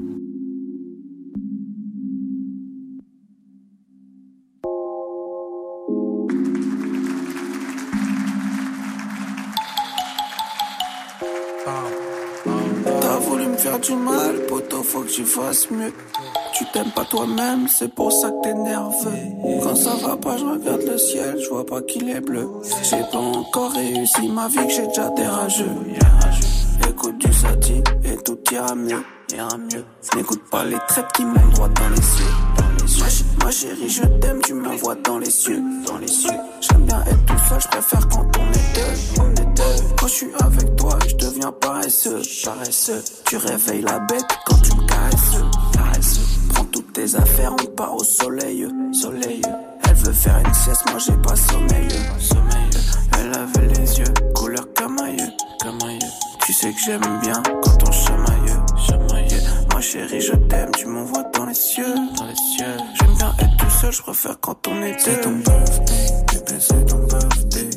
[13.01, 15.91] T'as voulu me faire du mal, poto, faut que tu fasses mieux.
[16.55, 19.59] Tu t'aimes pas toi-même, c'est pour ça que t'es nerveux.
[19.61, 22.47] Quand ça va pas, je regarde le ciel, je vois pas qu'il est bleu.
[22.81, 25.75] J'ai pas encore réussi ma vie, que j'ai déjà des rageux.
[26.89, 29.03] Écoute du sati et tout ira mieux.
[30.15, 32.25] N'écoute pas les traits qui montent droit dans les cieux.
[32.57, 33.03] Dans les cieux.
[33.39, 35.61] Ma, ma chérie, je t'aime, tu me vois dans les cieux.
[35.85, 36.39] Dans les cieux.
[36.61, 39.21] J'aime bien être tout seul, je préfère quand on est deux.
[39.21, 39.83] On est deux.
[39.99, 42.21] Quand je suis avec toi, je deviens paresseux.
[42.45, 43.03] Paresseux.
[43.25, 44.85] Tu réveilles la bête quand tu me.
[44.87, 45.64] Caresses.
[46.95, 48.65] Tes affaires, on part au soleil.
[48.93, 49.41] Soleil.
[49.83, 51.89] Elle veut faire une sieste, moi j'ai pas sommeil.
[52.17, 52.69] Sommeil.
[53.19, 55.27] Elle avait les yeux, couleur camailleux.
[55.61, 55.99] Camailleux.
[56.45, 58.53] Tu sais que j'aime bien quand on chamaille.
[58.87, 59.27] Chamaille.
[59.73, 61.95] Ma chérie, je t'aime, tu m'envoies dans les cieux.
[62.17, 62.77] Dans les cieux.
[62.97, 64.97] J'aime bien être tout seul, je préfère quand on est.
[64.97, 67.69] C'est ton birthday, bébé, c'est ton birthday.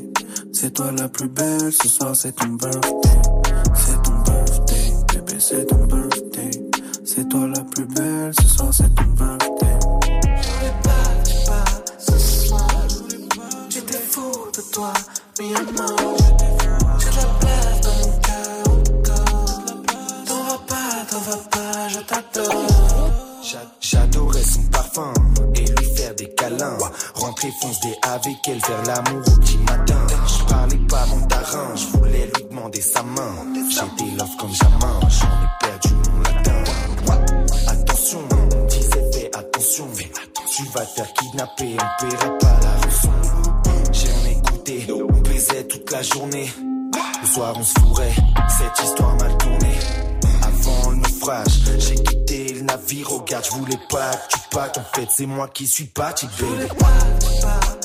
[0.52, 3.08] C'est toi la plus belle, ce soir c'est ton birthday.
[3.74, 6.50] C'est ton birthday, bébé, c'est ton birthday.
[7.04, 9.78] C'est toi la plus belle, ce soir c'est ton birthday.
[13.68, 14.92] J'étais fou de toi,
[15.38, 16.16] mi amor.
[16.98, 19.62] J'ai de la place dans mon cœur encore.
[20.26, 22.66] T'en vas pas, t'en vas pas, je t'adore.
[23.44, 25.12] J'a- J'adorais son parfum
[25.54, 26.78] et lui faire des câlins.
[27.14, 30.04] Rentrer fonce des avec elle vers l'amour au petit matin.
[30.26, 33.34] Je parlais pas mandarin, je voulais lui demander sa main.
[33.70, 35.57] J'étais love comme jamais, j'en ai
[40.68, 43.10] Tu vas te faire kidnapper, on paiera pas la rançon.
[43.90, 46.52] J'ai rien écouté, on baisait toute la journée.
[47.22, 47.72] Le soir on se
[48.58, 49.78] cette histoire mal tournée.
[50.42, 53.08] Avant le naufrage, j'ai quitté le navire.
[53.08, 54.76] Regarde, je voulais pas que tu partes.
[54.76, 56.68] En fait, c'est moi qui suis parti, baby.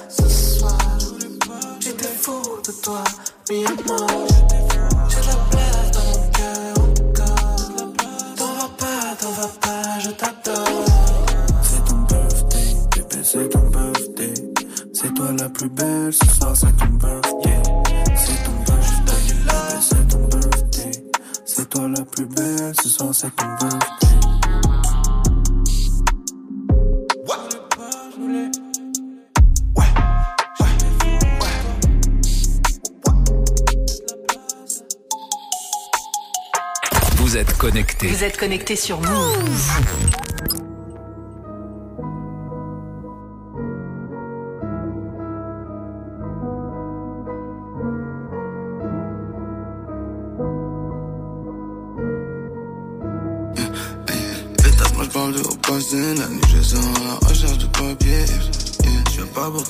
[0.10, 0.78] Ce soir,
[1.80, 3.04] j'étais fou de toi,
[3.50, 4.63] mi amor.
[15.54, 17.62] Plus belle, ce soir c'est ton birthday.
[18.16, 20.92] C'est ton birthday, c'est ton birthday.
[21.46, 24.08] C'est toi la plus belle, ce soir c'est ton birthday.
[37.18, 38.08] Vous êtes connectés.
[38.08, 40.33] Vous êtes connectés sur Move.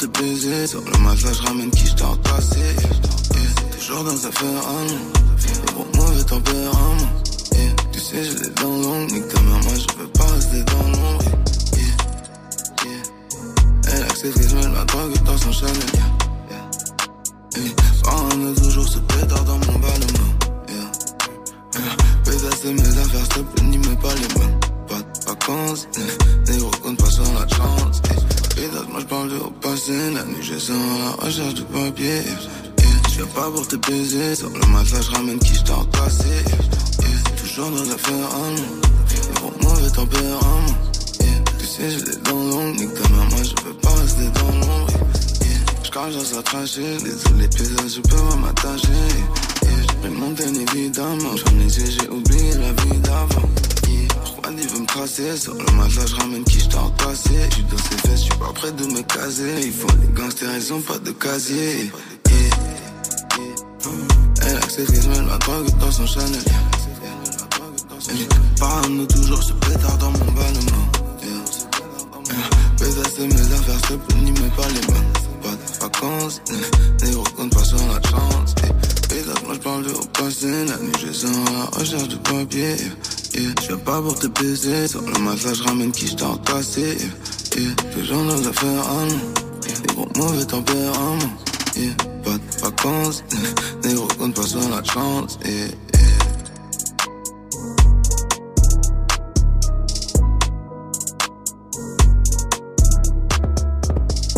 [0.07, 0.67] te baiser.
[0.67, 2.75] Sur le matelas, je ramène qui je t'ai entassé.
[3.77, 4.27] Toujours dans hein.
[4.27, 4.97] un Ferrari.
[5.67, 6.97] Gros mauvais tempérament.
[7.53, 7.75] Yeah.
[7.91, 9.11] Tu sais, j'ai les dents longues.
[9.11, 11.23] Nique ta mère, moi je veux pas rester dans l'ombre.
[12.85, 13.03] Yeah.
[13.93, 15.73] Elle accepte que je mets la drogue dans son chanel.
[18.03, 20.07] Par un autre jour, se pétard dans mon ballon.
[22.25, 24.59] Pèse mes affaires, s'il te plaît, n'y mets pas les mains.
[24.87, 25.87] Pas de vacances,
[26.49, 28.01] négro, compte pas sur la chance.
[28.55, 30.11] Moi j'parle de au passé.
[30.13, 32.21] La nuit, je sens à la recherche du papier.
[33.09, 34.35] Je viens pas pour te baiser.
[34.35, 36.43] Sur le matelas, je ramène qui je t'ai entassé.
[37.35, 38.73] Toujours dans l'affaire allemand.
[39.09, 40.77] Négro, mauvais tempérament.
[41.59, 42.75] Tu sais, j'ai les dents longues.
[42.75, 44.93] Nique ta mère, moi je peux pas rester dans l'ombre.
[45.83, 46.97] J'carge dans sa trachée.
[47.03, 48.87] Désolé, pédale, je peux pas m'attacher.
[49.63, 51.35] J'ai pris mon évidemment.
[51.37, 53.49] J'en yeux, j'ai oublié la vie d'avant.
[54.53, 55.37] Juan il veut me tracer.
[55.37, 57.29] Sur le matelas je ramène qui je t'ai entassé.
[57.49, 59.65] Je suis dans ses fesses, je suis pas prêt de me caser.
[59.65, 61.91] Ils font les gangsters, ils ont pas de casier.
[64.45, 66.43] Elle accepte qu'elle met la drogue dans son Chanel.
[68.59, 70.87] Parano toujours ce pétard dans mon ballonnement
[72.77, 75.07] Pétasse c'est mes affaires, te plaît, n'y mets pas les mains.
[75.41, 76.41] Pas de vacances,
[77.01, 78.55] négro compte pas sur la chance.
[79.07, 82.75] Pétasse, moi j'parle de au passé La nuit je sens la recherche de papier
[83.41, 84.88] je viens pas pour te baiser.
[84.88, 86.97] Sur le matelas, je ramène qui je t'ai entassé.
[87.55, 91.19] Yeah, toujours dans l'affaire allemand Des gros mauvais tempérament
[91.75, 93.23] Yeah, pas de vacances.
[93.84, 95.39] Négro compte pas sur la chance.
[95.45, 95.67] Yeah,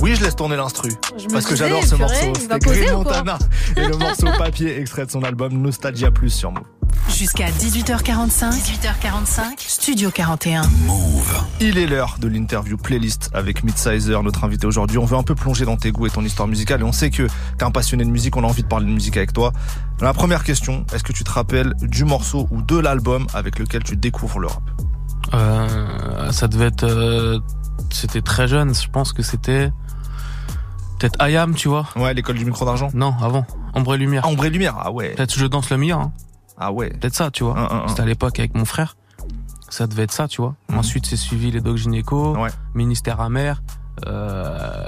[0.01, 0.91] Oui, je laisse tourner l'instru.
[1.31, 2.39] Parce que j'adore ce purée, morceau.
[2.39, 3.39] C'était Green Montana.
[3.75, 6.61] Et le morceau papier extrait de son album Nostalgia Plus sur Move.
[7.17, 8.51] Jusqu'à 18h45.
[8.51, 9.41] 18h45.
[9.59, 10.63] Studio 41.
[11.61, 14.97] Il est l'heure de l'interview playlist avec Midsizer, notre invité aujourd'hui.
[14.97, 17.09] On veut un peu plonger dans tes goûts et ton histoire musicale et on sait
[17.11, 19.53] que t'es un passionné de musique, on a envie de parler de musique avec toi.
[20.01, 23.83] La première question, est-ce que tu te rappelles du morceau ou de l'album avec lequel
[23.83, 24.63] tu découvres le rap?
[25.33, 26.83] Euh, ça devait être.
[26.83, 27.39] euh,
[27.91, 29.71] c'était très jeune, je pense que c'était.
[30.99, 33.45] Peut-être Ayam, tu vois Ouais, l'école du micro d'argent Non, avant.
[33.73, 34.23] Ombre et Lumière.
[34.25, 35.09] Ah, Ombre et Lumière, ah ouais.
[35.15, 35.99] Peut-être Je danse le mien.
[36.05, 36.11] hein.
[36.57, 36.89] Ah ouais.
[36.89, 37.57] Peut-être ça, tu vois.
[37.57, 37.87] Un, un, un.
[37.87, 38.95] C'était à l'époque avec mon frère.
[39.69, 40.55] Ça devait être ça, tu vois.
[40.69, 40.77] Mhm.
[40.77, 42.49] Ensuite, c'est suivi les Doc Gynéco, Ouais.
[42.75, 43.61] Ministère amer.
[44.05, 44.85] Euh...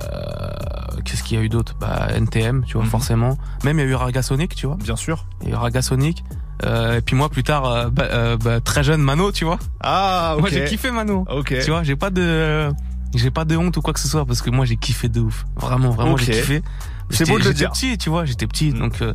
[1.05, 1.76] Qu'est-ce qu'il y a eu d'autre?
[1.80, 2.89] Bah NTM, tu vois, Mhm.
[2.89, 3.38] forcément.
[3.63, 4.76] Même il y a eu Raga Sonic, tu vois.
[4.76, 5.26] Bien sûr.
[5.41, 6.24] Il y a eu Raga Sonic.
[6.65, 9.59] Euh, et puis moi, plus tard, euh, bah, euh, bah, très jeune, Mano, tu vois.
[9.80, 10.41] Ah, ok.
[10.41, 11.26] Moi, j'ai kiffé Mano.
[11.30, 11.53] Ok.
[11.63, 12.70] Tu vois, j'ai pas de,
[13.13, 15.22] j'ai pas de honte ou quoi que ce soit parce que moi, j'ai kiffé de
[15.22, 15.45] ouf.
[15.55, 16.63] Vraiment, vraiment, j'ai kiffé.
[17.09, 17.72] C'est beau de le j'étais dire.
[17.72, 18.80] petit, tu vois, j'étais petit, Mm.
[18.80, 19.13] donc, euh,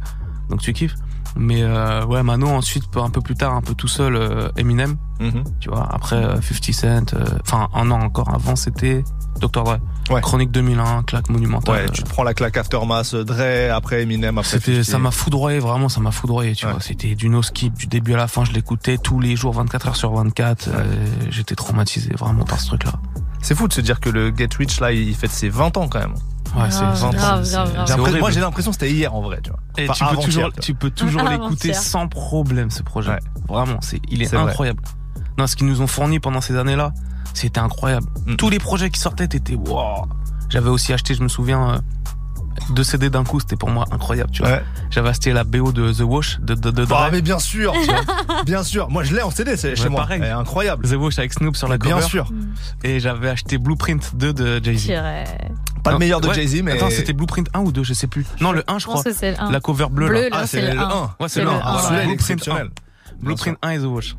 [0.48, 0.94] donc tu kiffes.
[1.36, 4.96] Mais euh, ouais, Mano, ensuite, un peu plus tard, un peu tout seul, euh, Eminem,
[5.20, 5.44] Mhm.
[5.60, 5.88] tu vois.
[5.90, 9.02] Après, euh, 50 Cent, euh, enfin, un an encore avant, c'était
[9.40, 9.64] Dr.
[9.64, 9.78] Dre.
[10.10, 10.20] Ouais.
[10.20, 11.84] Chronique 2001, claque monumentale.
[11.84, 14.84] Ouais, tu te prends la claque Aftermath, Dre, après Eminem, après C'était, 50.
[14.84, 16.72] ça m'a foudroyé, vraiment, ça m'a foudroyé, tu Ouais.
[16.72, 16.80] vois.
[16.80, 19.88] C'était du no skip, du début à la fin, je l'écoutais tous les jours, 24
[19.88, 20.68] heures sur 24.
[20.68, 20.84] euh,
[21.30, 22.92] j'étais traumatisé, vraiment, par ce truc-là.
[23.40, 25.88] C'est fou de se dire que le Get Rich, là, il fête ses 20 ans
[25.88, 26.14] quand même.
[26.56, 27.10] Ouais, c'est Grave, 20 ans.
[27.86, 28.18] grave.
[28.18, 29.60] Moi, j'ai l'impression que c'était hier en vrai, tu vois.
[29.78, 30.62] Et Enfin, tu peux toujours, tu vois.
[30.62, 31.40] tu peux toujours Avant-hier.
[31.42, 33.10] l'écouter sans problème ce projet.
[33.12, 33.18] Ouais.
[33.48, 34.50] Vraiment, c'est, il est, vrai.
[34.50, 34.82] incroyable.
[35.38, 36.92] Non, ce qu'ils nous ont fourni pendant ces années-là,
[37.32, 38.06] c'était incroyable.
[38.26, 38.36] Mm.
[38.36, 40.06] Tous les projets qui sortaient, t'étais wow.
[40.50, 41.78] J'avais aussi acheté, je me souviens, euh,
[42.70, 44.52] deux CD d'un coup, c'était pour moi incroyable, tu vois.
[44.52, 44.62] Ouais.
[44.90, 47.08] J'avais acheté la BO de The Wash de, de, de Bah, Dre.
[47.12, 48.42] mais bien sûr, tu vois.
[48.46, 48.88] bien sûr.
[48.90, 50.00] Moi, je l'ai en CD, c'est chez Ouais, moi.
[50.02, 50.22] pareil.
[50.24, 50.88] Incroyable.
[50.88, 51.94] The Wash avec Snoop sur la cover.
[51.96, 52.30] Bien sûr.
[52.84, 54.92] Et j'avais acheté Blueprint 2 de Jay-Z.
[55.82, 56.34] Pas le meilleur de ouais.
[56.34, 56.72] Jay-Z, mais.
[56.72, 58.24] Attends, c'était Blueprint 1 ou 2, je sais plus.
[58.40, 58.96] Non, le 1, je crois.
[58.96, 59.50] pense que c'est le 1.
[59.50, 60.38] La cover bleue, Bleu, là.
[60.42, 61.14] Ah, c'est le 1.
[61.18, 61.56] Ouais, c'est le le un.
[61.56, 61.60] 1.
[61.64, 62.02] Ah.
[63.20, 64.16] Blueprint 1 et The Wash.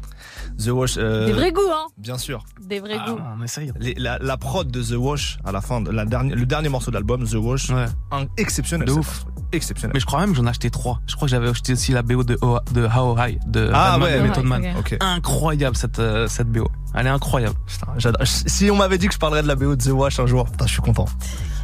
[0.58, 0.96] The Wash.
[0.98, 1.88] euh, Des vrais goûts, hein.
[1.98, 2.44] Bien sûr.
[2.62, 3.20] Des vrais Ah, goûts.
[3.40, 3.72] on essaye.
[3.80, 6.70] Les- la, la prod de The Wash à la fin, de la dernière, le dernier
[6.70, 7.86] morceau de l'album, The Wash, Ouais.
[8.12, 8.88] un, exceptionnel.
[8.88, 9.26] De ouf.
[9.52, 9.92] Exceptionnel.
[9.94, 11.00] Mais je crois même que j'en ai acheté trois.
[11.08, 14.00] Je crois que j'avais acheté aussi la BO de, O- de How High de Ah
[14.00, 14.64] ouais, et ouais, Method Man.
[15.00, 16.68] Incroyable cette, euh, cette BO.
[16.96, 17.56] Elle est incroyable.
[17.68, 18.14] Putain.
[18.26, 20.46] Si on m'avait dit que je parlerais de la BO de The Wash un jour,
[20.50, 21.06] putain, je suis content.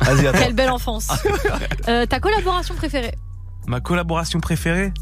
[0.01, 0.37] Vas-y, attends.
[0.39, 1.07] Quelle belle enfance.
[1.87, 3.15] Euh, ta collaboration préférée?
[3.67, 4.93] Ma collaboration préférée?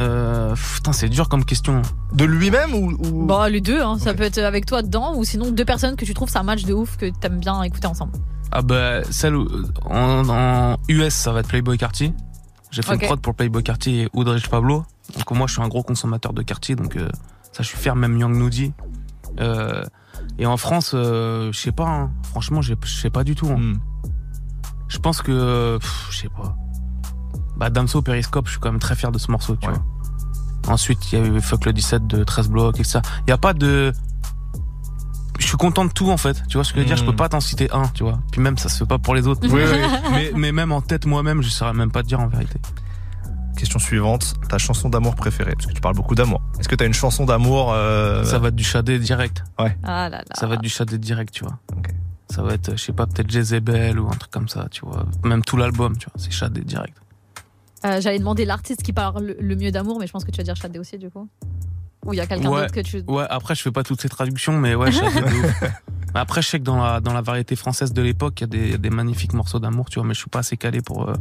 [0.00, 1.82] Euh, Putain, c'est dur comme question.
[2.12, 3.98] De lui-même ou, ou- Bah, les deux, hein.
[3.98, 6.44] Ça peut être avec toi dedans ou sinon deux personnes que tu trouves ça un
[6.44, 8.12] match de ouf que t'aimes bien écouter ensemble.
[8.52, 9.48] Ah bah, celle où-
[9.88, 12.12] en, en US, ça va être Playboy Carty.
[12.70, 14.84] J'ai fait une prod pour Playboy Carty et Oudrich Pablo.
[15.16, 17.08] Donc moi, je suis un gros consommateur de Carty, donc euh,
[17.52, 18.72] ça, je suis fier, même Young Nudie.
[19.40, 19.82] Euh,
[20.38, 22.10] et en France, euh, je sais pas, hein.
[22.24, 23.48] franchement, je sais pas du tout.
[23.48, 23.56] hein.
[23.58, 23.78] Hmm.
[24.88, 25.78] Je pense que,
[26.10, 26.56] je sais pas.
[27.56, 29.74] Bah, Damso, Periscope, je suis quand même très fier de ce morceau, tu Ouais.
[29.74, 29.84] vois.
[30.70, 33.02] Ensuite, il y a eu Fuck le 17 de 13 blocs et ça.
[33.26, 33.92] Il y a pas de.
[35.38, 36.42] Je suis content de tout en fait.
[36.48, 36.96] Tu vois ce que je veux dire?
[36.96, 37.06] Je Mm.
[37.06, 38.20] peux pas t'en citer un, tu vois.
[38.30, 39.40] Puis même ça se fait pas pour les autres.
[39.50, 39.78] Oui, oui.
[40.12, 42.60] mais, mais même en tête moi-même, je saurais même pas te dire en vérité.
[43.56, 44.34] Question suivante.
[44.48, 45.52] Ta chanson d'amour préférée?
[45.54, 46.40] Parce que tu parles beaucoup d'amour.
[46.58, 49.42] Est-ce que t'as une chanson d'amour euh, Ça va être du Shadé direct.
[49.58, 50.24] Ah là là.
[50.34, 51.58] Ça va être du Shadé direct, tu vois.
[51.76, 51.88] Ok.
[52.30, 55.04] Ça va être, je sais pas, peut-être Jezebel ou un truc comme ça, tu vois.
[55.24, 56.14] Même tout l'album, tu vois.
[56.16, 56.96] C'est Shadé direct.
[57.84, 60.44] Euh, J'allais demander l'artiste qui parle le, mieux d'amour, mais je pense que tu vas
[60.44, 61.28] dire Shadé aussi du coup.
[62.06, 62.62] Ou il y a quelqu'un Ouais.
[62.62, 63.02] d'autre que tu.
[63.08, 64.90] Ouais, après, je fais pas toutes ces traductions, mais ouais.
[66.12, 68.44] Mais Après, je sais que dans la, dans la variété française de l'époque, il y
[68.44, 70.40] a des, il y a des magnifiques morceaux d'amour, tu vois, mais je suis pas
[70.40, 71.12] assez calé pour, euh,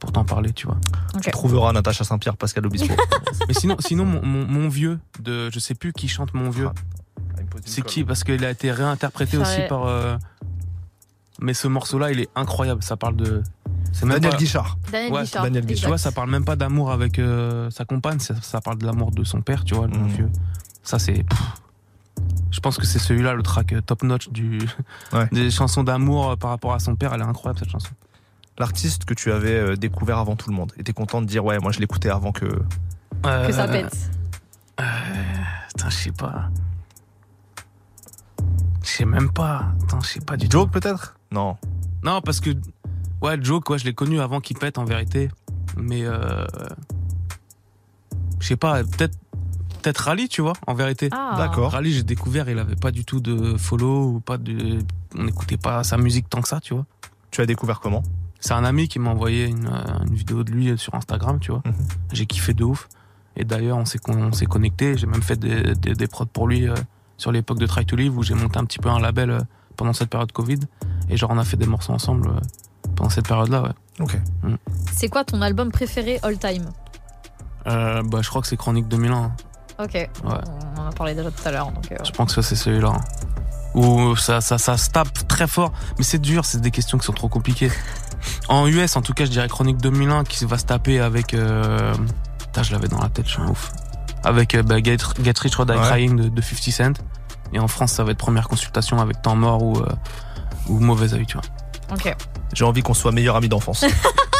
[0.00, 0.78] pour t'en parler, tu vois.
[1.14, 1.20] Ok.
[1.22, 2.92] Tu trouveras Natacha Saint-Pierre, Pascal Obispo.
[3.48, 6.68] Mais sinon, sinon mon, mon, mon vieux, de, je sais plus qui chante mon vieux.
[6.74, 8.02] Ah, C'est qui?
[8.04, 9.86] Parce qu'il a été réinterprété aussi par.
[9.86, 10.16] euh,
[11.40, 12.82] Mais ce morceau-là, il est incroyable.
[12.82, 13.42] Ça parle de.
[13.92, 14.78] C'est même Daniel pas- Guichard.
[14.90, 15.42] Daniel Ouais, Guichard.
[15.44, 15.80] Daniel exact.
[15.80, 18.86] Tu vois, ça parle même pas d'amour avec euh, sa compagne, ça, ça parle de
[18.86, 20.06] l'amour de son père, tu vois, le Mhm.
[20.08, 20.30] vieux.
[20.82, 21.24] Ça, c'est.
[22.50, 24.58] Je pense que c'est celui-là, le track euh, top notch du,
[25.12, 25.28] Ouais.
[25.32, 27.12] des chansons d'amour euh, par rapport à son père.
[27.14, 27.90] Elle est incroyable, cette chanson.
[28.58, 30.72] L'artiste que tu avais euh, découvert avant tout le monde.
[30.78, 32.44] Et t'es content de dire, ouais, moi je l'écoutais avant que.
[32.46, 33.96] Que ça Euh, pète.
[35.68, 36.50] Putain, je sais pas.
[38.82, 39.66] Je sais même pas.
[39.84, 40.58] Attends, je sais pas du tout.
[40.58, 41.16] Joke peut-être?
[41.30, 41.56] Non.
[42.02, 42.50] Non, parce que.
[43.22, 45.30] Ouais, Joe, quoi, je l'ai connu avant qu'il pète en vérité.
[45.76, 46.02] Mais.
[46.04, 46.44] Euh...
[48.40, 49.16] Je sais pas, peut-être.
[49.80, 51.08] Peut-être Rally, tu vois, en vérité.
[51.10, 51.34] Ah.
[51.36, 51.72] D'accord.
[51.72, 54.78] Rally, j'ai découvert, il avait pas du tout de follow ou pas de.
[55.16, 56.86] On n'écoutait pas sa musique tant que ça, tu vois.
[57.32, 58.04] Tu as découvert comment?
[58.38, 61.50] C'est un ami qui m'a envoyé une, euh, une vidéo de lui sur Instagram, tu
[61.50, 61.62] vois.
[61.64, 61.74] Mhm.
[62.12, 62.88] J'ai kiffé de ouf.
[63.34, 64.96] Et d'ailleurs, on s'est on s'est connecté.
[64.96, 66.74] J'ai même fait des, des, des prods pour lui euh,
[67.16, 69.40] sur l'époque de Try to Live où j'ai monté un petit peu un label euh,
[69.76, 70.60] pendant cette période Covid.
[71.08, 72.40] Et genre, on a fait des morceaux ensemble euh,
[72.96, 73.70] pendant cette période-là, ouais.
[74.00, 74.18] Ok.
[74.96, 76.70] C'est quoi ton album préféré all time?
[77.66, 79.14] Euh, bah, je crois que c'est Chronique 2001.
[79.16, 79.32] hein.
[79.78, 80.10] Ok.
[80.24, 81.70] On en a parlé déjà tout à l'heure.
[81.72, 82.92] Donc, euh, Je pense que c'est celui-là.
[82.94, 83.00] hein.
[83.74, 85.72] Où ça, ça, ça se tape très fort.
[85.98, 87.70] Mais c'est dur, c'est des questions qui sont trop compliquées.
[88.48, 91.34] En US, en tout cas, je dirais Chronique 2001 qui va se taper avec.
[91.34, 91.92] Euh...
[92.38, 93.72] Putain, je l'avais dans la tête, je suis un ouf.
[94.22, 95.78] Avec euh, bah, Get, Get Rich or Die Ouais.
[95.80, 97.02] Crying de, de 50 Cent.
[97.52, 99.86] Et en France, ça va être première consultation avec Temps Mort ou, euh,
[100.68, 101.42] ou Mauvais Oeil, tu vois.
[101.92, 102.14] Ok.
[102.52, 103.84] J'ai envie qu'on soit meilleurs amis d'enfance.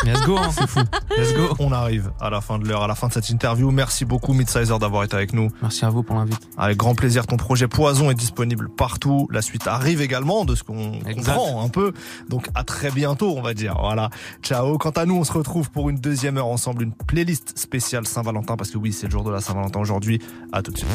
[0.04, 0.50] Let's go, hein.
[0.52, 0.80] C'est fou.
[1.16, 1.54] Let's go.
[1.60, 3.70] On arrive à la fin de l'heure, à la fin de cette interview.
[3.70, 5.48] Merci beaucoup, Midsizer, d'avoir été avec nous.
[5.62, 6.40] Merci à vous pour l'invite.
[6.58, 9.28] Avec grand plaisir, ton projet Poison est disponible partout.
[9.30, 11.92] La suite arrive également de ce qu'on comprend un peu.
[12.28, 13.76] Donc à très bientôt, on va dire.
[13.80, 14.10] Voilà.
[14.42, 14.76] Ciao.
[14.76, 18.56] Quant à nous, on se retrouve pour une deuxième heure ensemble, une playlist spéciale Saint-Valentin,
[18.56, 20.20] parce que oui, c'est le jour de la Saint-Valentin aujourd'hui.
[20.52, 20.90] À tout de suite.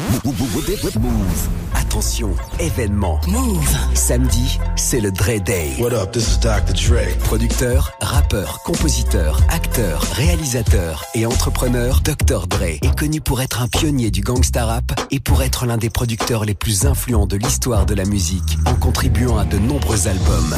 [0.98, 1.48] Move.
[1.74, 3.20] Attention, événement.
[3.26, 3.76] Move.
[3.94, 5.76] Samedi, c'est le Dre Day.
[5.78, 6.74] What up, this is Dr.
[6.74, 7.07] Dre.
[7.24, 12.46] Producteur, rappeur, compositeur, acteur, réalisateur et entrepreneur, Dr.
[12.46, 15.90] Dre est connu pour être un pionnier du gangsta rap et pour être l'un des
[15.90, 20.56] producteurs les plus influents de l'histoire de la musique en contribuant à de nombreux albums.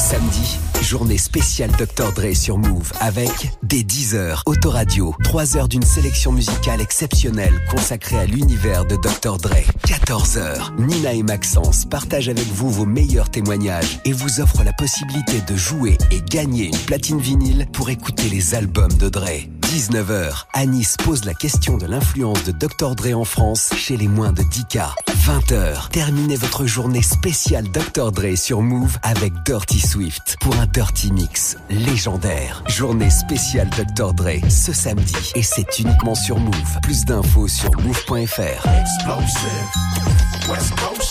[0.00, 2.12] Samedi, journée spéciale Dr.
[2.14, 8.18] Dre sur Move avec des 10 heures autoradio, 3 heures d'une sélection musicale exceptionnelle consacrée
[8.18, 9.36] à l'univers de Dr.
[9.36, 9.58] Dre.
[9.86, 14.72] 14 heures, Nina et Maxence partagent avec vous vos meilleurs témoignages et vous offrent la
[14.72, 19.59] possibilité de jouer et gagner une platine vinyle pour écouter les albums de Dre.
[19.70, 22.96] 19h, Anis pose la question de l'influence de Dr.
[22.96, 24.94] Dre en France chez les moins de 10K.
[25.14, 28.10] 20h, terminez votre journée spéciale Dr.
[28.10, 32.64] Dre sur Move avec Dirty Swift pour un Dirty Mix légendaire.
[32.66, 34.12] Journée spéciale Dr.
[34.12, 36.80] Dre ce samedi et c'est uniquement sur Move.
[36.82, 38.66] Plus d'infos sur move.fr.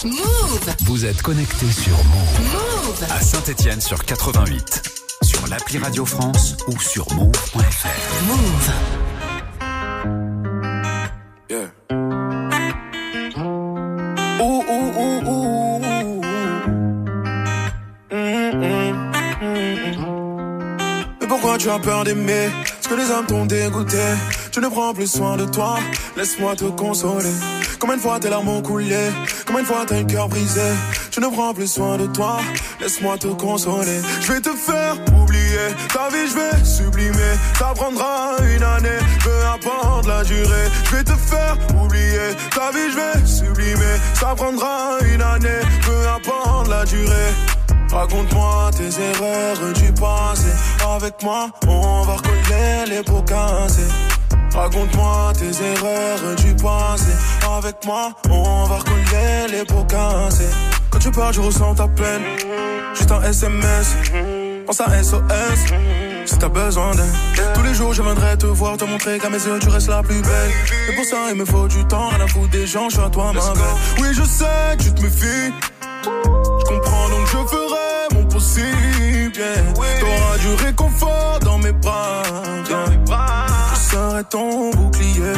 [0.03, 0.75] Move.
[0.83, 3.05] Vous êtes connecté sur Move Move.
[3.09, 5.08] à Saint-Étienne sur 88,
[5.39, 7.87] sur l'appli Radio France ou sur move.fr.
[8.27, 8.71] Move.
[11.49, 11.71] Yeah.
[14.41, 15.39] Ooh, ooh, ooh.
[18.11, 18.91] Mm, mm,
[19.41, 20.77] mm.
[21.21, 22.49] Mais pourquoi tu as peur d'aimer?
[22.81, 23.97] Ce que les hommes t'ont dégoûté
[24.51, 25.77] Tu ne prends plus soin de toi
[26.17, 27.31] Laisse-moi te consoler
[27.79, 29.09] Combien de fois tes larmes ont coulé?
[29.45, 30.73] Combien de fois t'as le cœur brisé?
[31.11, 32.39] Tu ne prends plus soin de toi
[32.81, 34.95] Laisse-moi te consoler Je vais te faire
[35.93, 41.03] Ta vie je vais sublimer Ça prendra une année Peu importe la durée Je vais
[41.03, 46.85] te faire oublier Ta vie je vais sublimer Ça prendra une année Peu importe la
[46.85, 47.33] durée
[47.91, 50.49] Raconte-moi tes erreurs du passé.
[50.95, 53.87] Avec moi, on va recoller les pots cassés.
[54.53, 57.11] Raconte-moi tes erreurs du passé.
[57.57, 60.49] Avec moi, on va recoller les pots cassés.
[60.91, 62.21] Quand tu parles, je ressens ta peine.
[62.93, 63.95] Juste un SMS.
[64.69, 65.73] Pense à SOS.
[66.27, 67.53] Si t'as besoin d'aide.
[67.55, 70.03] Tous les jours, je viendrai te voir, te montrer qu'à mes yeux, tu restes la
[70.03, 70.51] plus belle.
[70.87, 73.03] Et pour ça, il me faut du temps, rien à foutre des gens, je suis
[73.03, 73.63] à toi, ma belle.
[73.99, 75.51] Oui, je sais, tu te méfies.
[76.03, 78.67] Je comprends donc je ferai mon possible.
[79.35, 79.73] Yeah.
[79.73, 82.21] T'auras du réconfort dans mes bras.
[82.69, 82.85] yeah.
[83.73, 85.33] Je serai ton bouclier.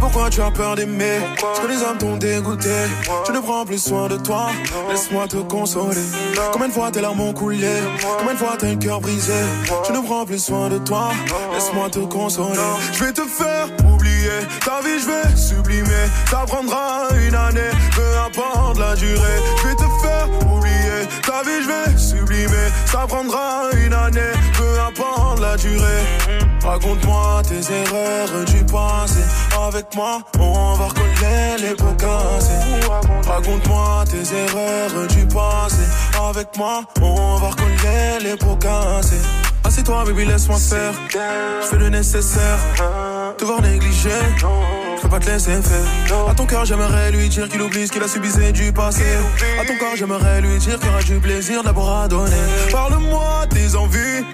[0.00, 2.70] Pourquoi tu as peur d'aimer Parce que les hommes t'ont dégoûté.
[3.26, 4.48] Je ne prends plus soin de toi.
[4.88, 6.00] Laisse-moi te consoler.
[6.52, 7.68] Combien de fois tes larmes ont coulé?
[8.18, 9.32] Combien de fois t'as le cœur brisé?
[9.86, 11.10] Je ne prends plus soin de toi.
[11.52, 12.58] Laisse-moi te consoler.
[12.92, 16.06] Je vais te faire oublier ta vie, je vais sublimer.
[16.30, 19.38] Ça prendra une année, peu importe la durée.
[19.62, 22.68] Je vais te faire oublier ta vie, je vais sublimer.
[22.86, 26.02] Ça prendra une année, peu importe la durée.
[26.62, 29.20] Raconte-moi tes erreurs du passé.
[29.66, 32.88] Avec moi, on va recoller les pots cassés.
[33.26, 35.82] Raconte-moi tes erreurs du passé.
[36.28, 39.20] Avec moi, on va recoller les pots cassés.
[39.64, 40.92] Assieds-toi, baby, laisse-moi faire.
[41.12, 42.58] Je fais le nécessaire.
[43.36, 44.10] Te voir négliger,
[44.96, 46.28] je peux pas te laisser faire.
[46.28, 49.04] À ton cœur, j'aimerais lui dire qu'il oublie ce qu'il a subisé du passé.
[49.60, 52.36] À ton corps, j'aimerais lui dire qu'il y aura du plaisir d'abord à donner.
[52.72, 54.24] Parle-moi tes envies.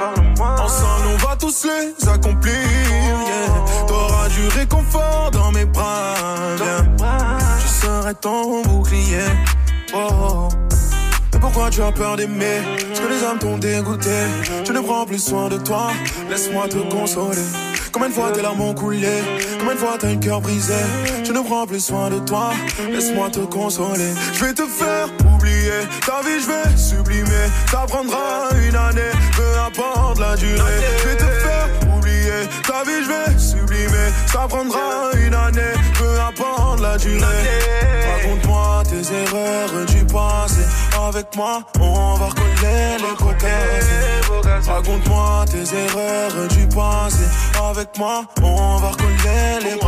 [0.00, 2.54] Ensemble, on va tous les accomplir.
[2.54, 3.86] Yeah.
[3.86, 6.14] T'auras du réconfort dans mes bras.
[6.56, 6.86] Viens.
[7.58, 9.28] Je serai ton bouclier.
[9.94, 10.48] Oh.
[11.32, 12.62] Mais pourquoi tu as peur d'aimer?
[12.88, 14.26] Parce que les hommes t'ont dégoûté.
[14.66, 15.90] Je ne prends plus soin de toi.
[16.30, 17.36] Laisse-moi te consoler.
[17.92, 19.22] Combien de fois tes larmes ont coulé
[19.58, 20.74] Combien de fois t'as le cœur brisé?
[21.24, 22.50] Je ne prends plus soin de toi.
[22.90, 24.12] Laisse-moi te consoler.
[24.32, 25.80] Je vais te faire oublier.
[26.06, 27.46] Ta vie je vais sublimer.
[27.70, 30.80] Ça prendra une année Peu importe la durée.
[31.02, 31.89] Je vais te faire
[32.66, 37.26] Ta vie je vais sublimer Ça prendra une année Peu importe la durée
[38.12, 40.62] Raconte-moi tes erreurs du passé
[41.08, 47.24] Avec moi on va recoller les cassés Raconte-moi tes erreurs du passé
[47.70, 49.80] Avec moi on va recoller les.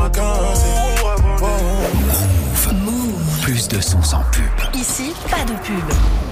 [2.72, 3.40] Move.
[3.42, 4.74] Plus de son sans pub.
[4.74, 6.31] Ici, pas de pub.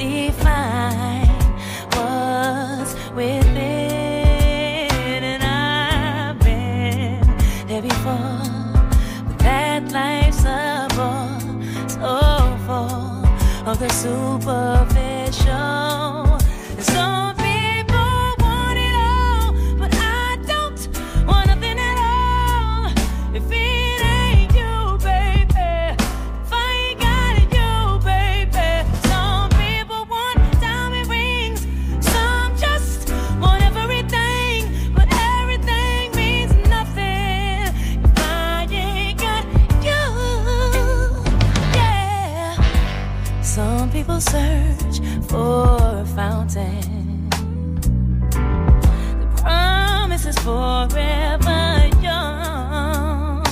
[0.00, 1.28] define
[1.92, 3.58] what's within,
[5.22, 7.20] and I've been
[7.68, 8.40] there before.
[9.26, 12.14] But that life's a so
[13.70, 14.78] of the superficial.
[16.80, 17.09] Some
[44.20, 47.30] Search for a fountain.
[48.30, 53.42] The promise is forever young.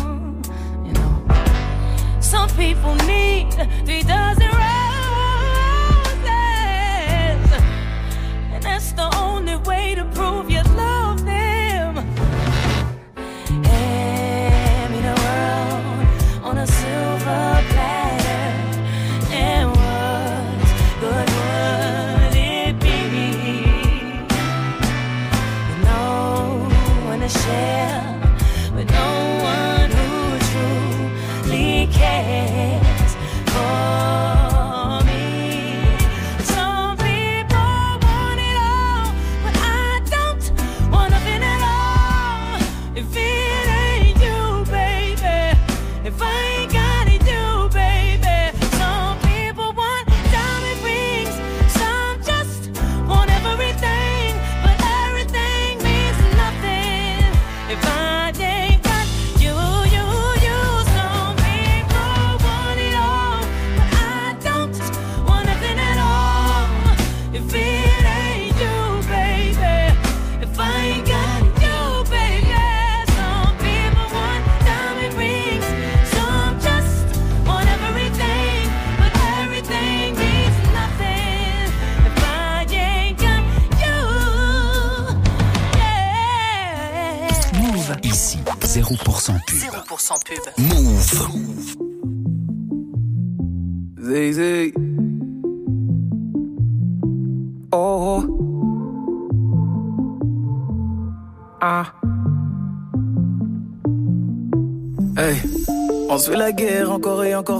[0.85, 3.28] You know, some people need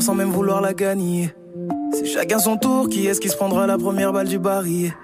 [0.09, 1.35] sans même vouloir la gagner.
[1.93, 4.95] C'est chacun son tour, qui est-ce qui se prendra la première balle du baril?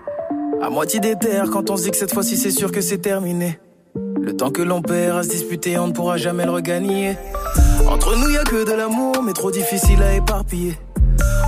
[0.62, 2.96] À moitié des terres, quand on se dit que cette fois-ci c'est sûr que c'est
[2.96, 3.58] terminé.
[3.94, 7.18] Le temps que l'on perd à se disputer, on ne pourra jamais le regagner.
[7.86, 10.78] Entre nous, y a que de l'amour, mais trop difficile à éparpiller.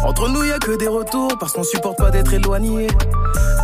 [0.07, 2.89] Entre nous, y a que des retours, parce qu'on supporte pas d'être éloigné.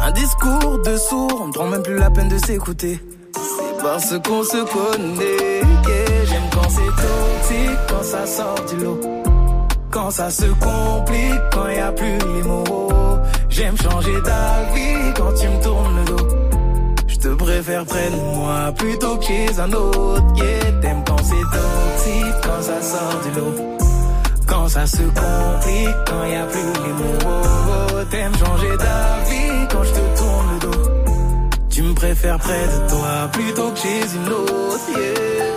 [0.03, 2.99] Un discours de sourd, on ne prend même plus la peine de s'écouter.
[3.35, 9.12] C'est parce qu'on se connaît que j'aime quand c'est toxique, quand ça sort du lot.
[9.93, 12.89] Quand ça se complique, quand y a plus les mots.
[13.51, 16.29] J'aime changer d'avis quand tu me tournes le dos.
[17.07, 20.25] Je te préfère près de moi plutôt que chez un autre.
[20.37, 23.79] Yeah, t'aimes quand c'est toxique, quand ça sort du lot.
[24.47, 28.05] Quand ça se complique, quand y a plus les mots.
[28.11, 30.91] T'aimes changer d'avis quand je te tourne le dos.
[31.69, 34.81] Tu me préfères près de toi plutôt que chez une autre.
[34.97, 35.53] Yeah.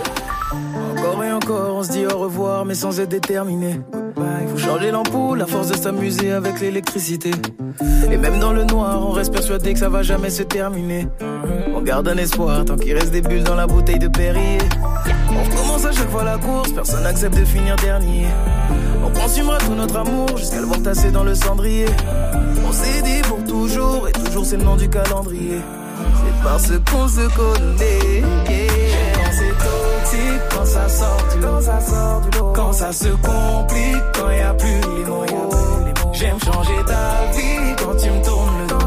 [0.92, 3.80] Encore et encore, on se dit au revoir, mais sans être déterminé.
[4.18, 7.30] Il faut changer l'ampoule, à force de s'amuser avec l'électricité.
[8.10, 11.06] Et même dans le noir, on reste persuadé que ça va jamais se terminer.
[11.74, 14.58] On garde un espoir tant qu'il reste des bulles dans la bouteille de Perrier.
[15.30, 18.26] On commence à chaque fois la course, personne n'accepte de finir dernier.
[19.04, 20.80] On consumera tout notre amour jusqu'à le voir
[21.12, 21.86] dans le cendrier.
[22.66, 25.60] On s'est dit pour toujours, et toujours c'est le nom du calendrier.
[25.98, 28.22] C'est parce qu'on se connaît.
[29.36, 32.52] C'est toxique, quand ça sort du lot, ça sort du lot.
[32.54, 35.24] Quand ça se complique, quand y a plus les mots.
[36.12, 38.86] J'aime changer d'avis quand tu me tournes le dos.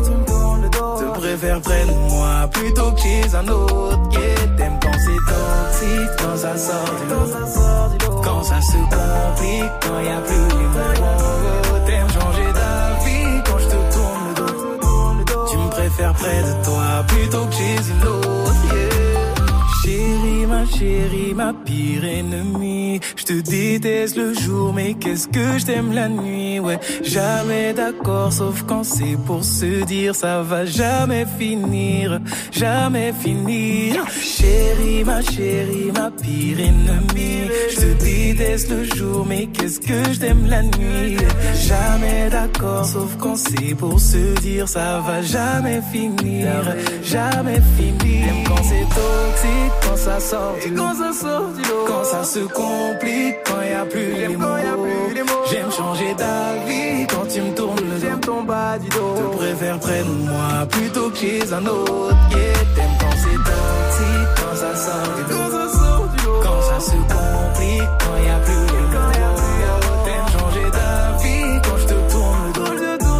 [0.99, 3.99] Te préfère près de moi plutôt que chez un autre.
[4.11, 8.21] Yeah, t'aimes quand c'est toxique, quand ça sort du lot.
[8.23, 11.85] Quand ça se complique, quand y a plus les mots.
[11.85, 14.33] T'aimes changer d'avis quand je te tourne le
[15.25, 15.45] dos.
[15.51, 18.58] Tu me préfères près de toi plutôt que chez une autre.
[19.83, 22.99] Chérie, ma chérie, ma pire ennemie.
[23.15, 26.59] Je te déteste le jour, mais qu'est-ce que je t'aime la nuit?
[26.59, 32.19] Ouais, jamais d'accord, sauf quand c'est pour se dire ça va jamais finir,
[32.51, 34.05] jamais finir.
[34.21, 37.49] Chérie, ma chérie, ma pire ennemie.
[37.71, 41.17] Je te déteste le jour, mais qu'est-ce que je t'aime la nuit?
[41.67, 48.25] Jamais d'accord, sauf quand c'est pour se dire ça va jamais finir, jamais finir.
[48.45, 50.83] Quand c'est toxique, quand ça sort du lot.
[50.83, 51.85] Quand ça sort du lot.
[51.87, 54.45] Quand ça se complique, quand y a plus les mots.
[55.49, 58.01] J'aime changer d'avis quand tu me tournes le dos.
[58.01, 59.15] J'aime ton bas du dos.
[59.15, 62.15] Te préfère près de moi plutôt que chez un autre.
[62.31, 65.37] Yeah, t'aimes quand c'est toxique, quand ça sort du lot.
[65.39, 66.41] Quand ça sort du lot.
[66.43, 69.11] Quand ça se complique, quand y a plus les mots.
[70.05, 73.17] T'aimes changer d'avis quand je te tourne le dos.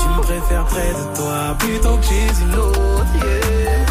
[0.00, 3.06] Tu me préfères près de toi plutôt que chez une autre.
[3.16, 3.81] Yeah.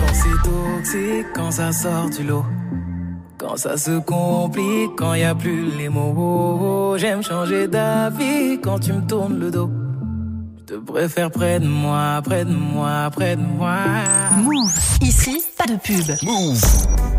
[0.51, 2.45] Toxique, quand ça sort du lot.
[3.37, 6.95] Quand ça se complique, quand y a plus les mots.
[6.97, 9.69] J'aime changer d'avis quand tu me tournes le dos.
[10.59, 13.77] Je te préfère près de moi, près de moi, près de moi.
[14.43, 14.73] Move.
[15.01, 16.15] Ici, pas de pub.
[16.23, 17.10] Move.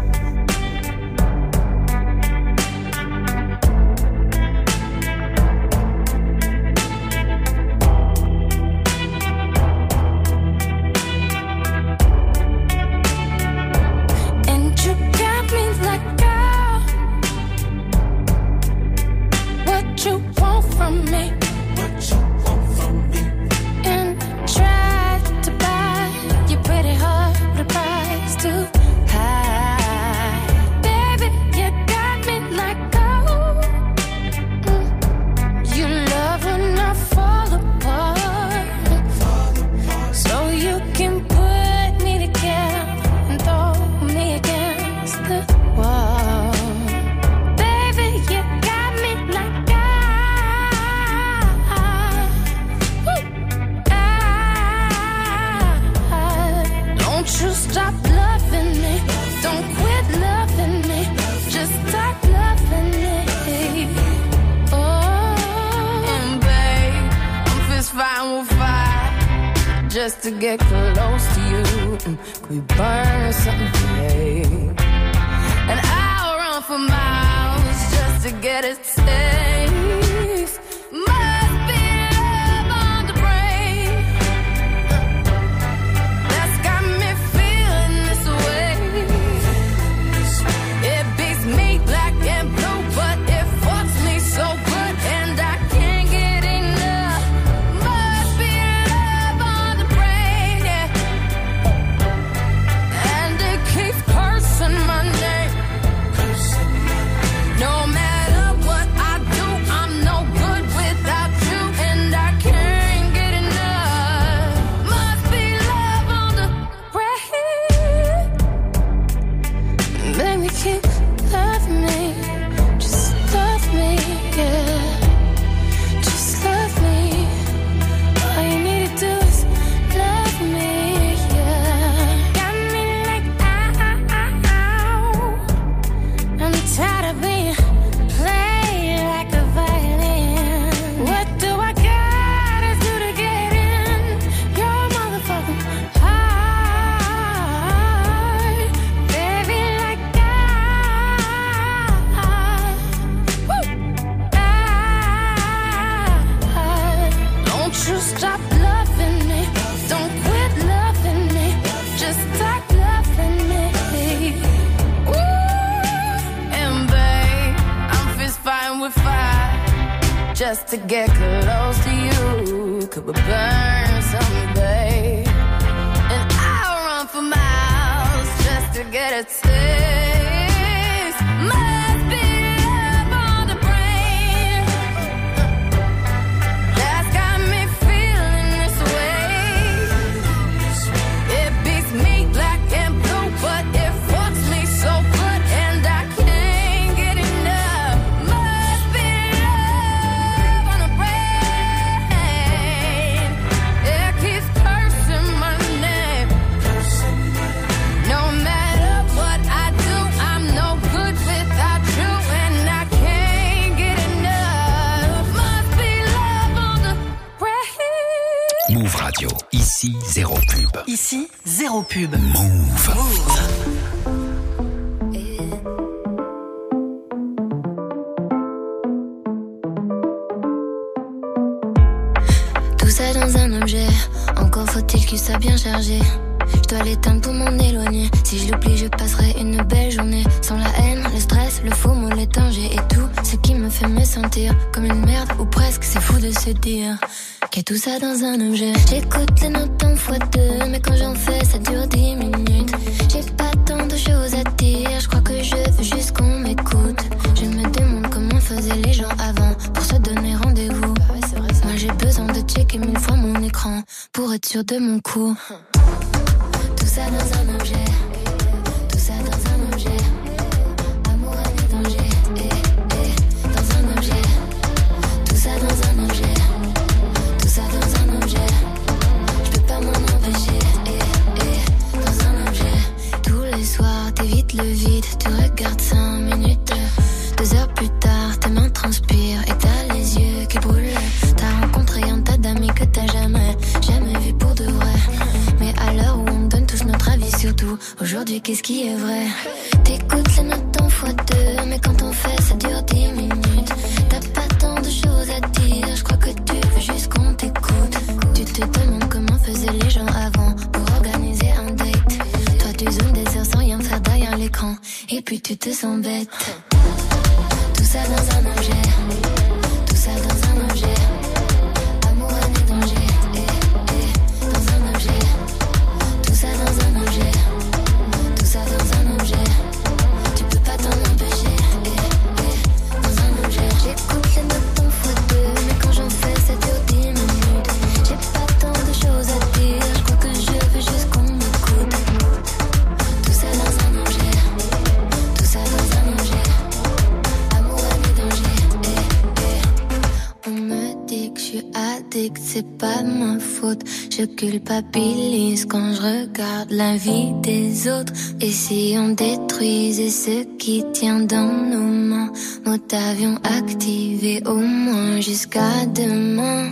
[354.22, 358.12] Je culpabilise quand je regarde la vie des autres.
[358.40, 362.30] Et si on détruisait ce qui tient dans nos mains,
[362.64, 366.70] nous t'avions activé au moins jusqu'à demain.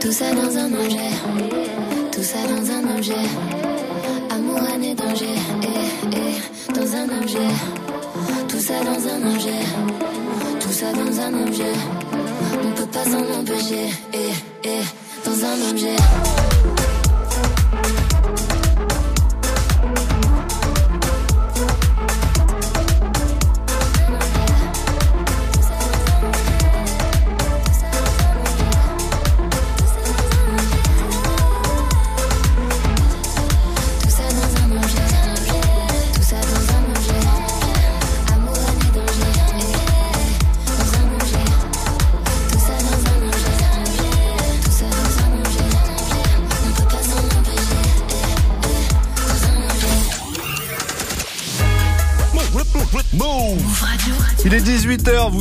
[0.00, 1.12] Tout ça dans un objet,
[2.12, 3.26] tout ça dans un objet.
[4.30, 7.52] Amour, année, danger, eh, eh, dans un objet.
[8.48, 9.62] Tout ça dans un objet,
[10.60, 11.74] tout ça dans un objet.
[12.64, 14.32] On peut pas s'en empêcher, eh,
[14.64, 15.96] eh dans un objet.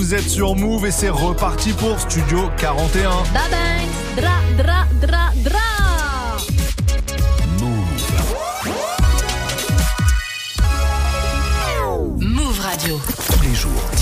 [0.01, 3.09] vous êtes sur Move et c'est reparti pour Studio 41.
[3.33, 3.43] Bye
[4.15, 5.30] dra, dra, dra.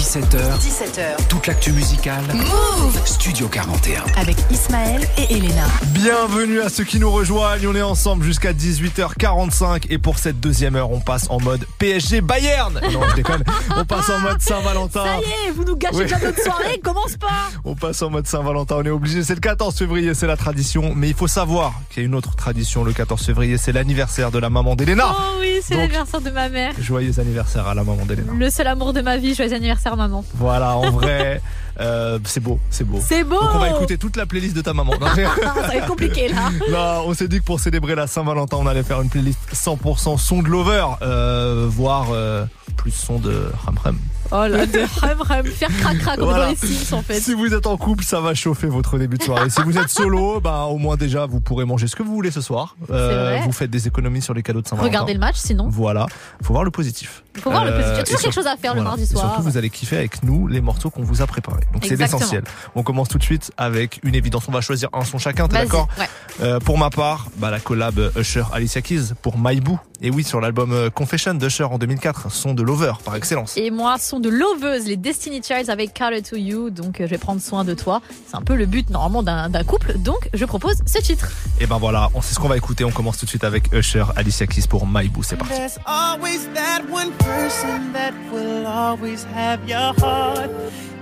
[0.09, 0.57] 17h.
[0.57, 1.27] 17h.
[1.27, 2.23] Toute l'actu musicale.
[2.33, 4.01] Move Studio 41.
[4.19, 5.67] Avec Ismaël et Elena.
[5.89, 7.67] Bienvenue à ceux qui nous rejoignent.
[7.67, 9.85] On est ensemble jusqu'à 18h45.
[9.91, 12.81] Et pour cette deuxième heure, on passe en mode PSG Bayern.
[12.91, 13.43] Non, je déconne.
[13.77, 15.05] On passe en mode Saint-Valentin.
[15.05, 16.05] Ça y est, vous nous gâchez oui.
[16.23, 16.79] notre soirée.
[16.83, 17.51] Commence pas.
[17.63, 18.77] On passe en mode Saint-Valentin.
[18.79, 19.23] On est obligé.
[19.23, 20.93] C'est le 14 février, c'est la tradition.
[20.95, 23.59] Mais il faut savoir qu'il y a une autre tradition le 14 février.
[23.59, 25.05] C'est l'anniversaire de la maman d'Elena.
[25.11, 26.73] Oh oui, c'est l'anniversaire de ma mère.
[26.79, 28.33] Joyeux anniversaire à la maman d'Elena.
[28.35, 29.35] Le seul amour de ma vie.
[29.35, 29.98] Joyeux anniversaire,
[30.35, 31.41] voilà, en vrai.
[31.79, 32.99] Euh, c'est beau, c'est beau.
[33.01, 34.93] C'est beau Donc on va écouter toute la playlist de ta maman.
[34.99, 36.49] Non, j'ai- Ça va être compliqué là.
[36.71, 40.17] non, on s'est dit que pour célébrer la Saint-Valentin, on allait faire une playlist 100%
[40.17, 42.45] son de Lover, euh, voire euh,
[42.77, 43.97] plus son de Ram Ram.
[44.31, 46.45] Oh là, de rêve, rêve, faire crac crac Voilà.
[46.45, 47.19] dans les Sims en fait.
[47.19, 49.49] Si vous êtes en couple, ça va chauffer votre début de soirée.
[49.49, 52.29] si vous êtes solo, bah au moins déjà vous pourrez manger ce que vous voulez
[52.29, 52.75] ce soir.
[52.87, 53.41] Vrai.
[53.43, 54.87] vous faites des économies sur les cadeaux de Saint-Valentin.
[54.91, 55.67] Regardez le match sinon.
[55.69, 56.05] Voilà,
[56.43, 57.23] faut voir le positif.
[57.41, 57.91] Faut voir le positif.
[57.93, 59.25] Il y a toujours et quelque chose à faire le mardi Et soir.
[59.33, 61.58] surtout, vous allez kiffer avec nous les morceaux qu'on vous a préparés.
[61.73, 62.43] Donc c'est l'essentiel.
[62.75, 64.47] On commence tout de suite avec une évidence.
[64.47, 65.47] On va choisir un son chacun.
[65.47, 66.07] T'es d'accord ouais.
[66.41, 69.77] Euh, Pour ma part, bah, la collab Usher Alicia Keys pour My Boo.
[70.01, 73.57] Et oui, sur l'album euh, Confession d'Usher en 2004, son de Lover par excellence.
[73.57, 76.69] Et moi, son de Loveuse, les Destiny Childs avec Carter to You.
[76.69, 78.01] Donc, euh, je vais prendre soin de toi.
[78.27, 79.97] C'est un peu le but normalement d'un d'un couple.
[79.97, 81.29] Donc, je propose ce titre.
[81.59, 82.85] Et ben voilà, on sait ce qu'on va écouter.
[82.85, 85.21] On commence tout de suite avec Usher Alicia Keys pour My Boo.
[85.23, 85.53] C'est parti.
[85.53, 90.49] There's always that one person that will always have your heart.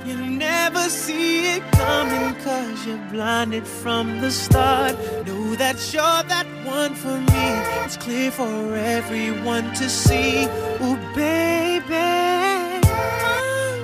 [0.07, 4.93] You never see it coming cause you're blinded from the start.
[5.27, 7.47] Know that you're that one for me.
[7.83, 10.45] It's clear for everyone to see.
[10.81, 12.07] Ooh, baby.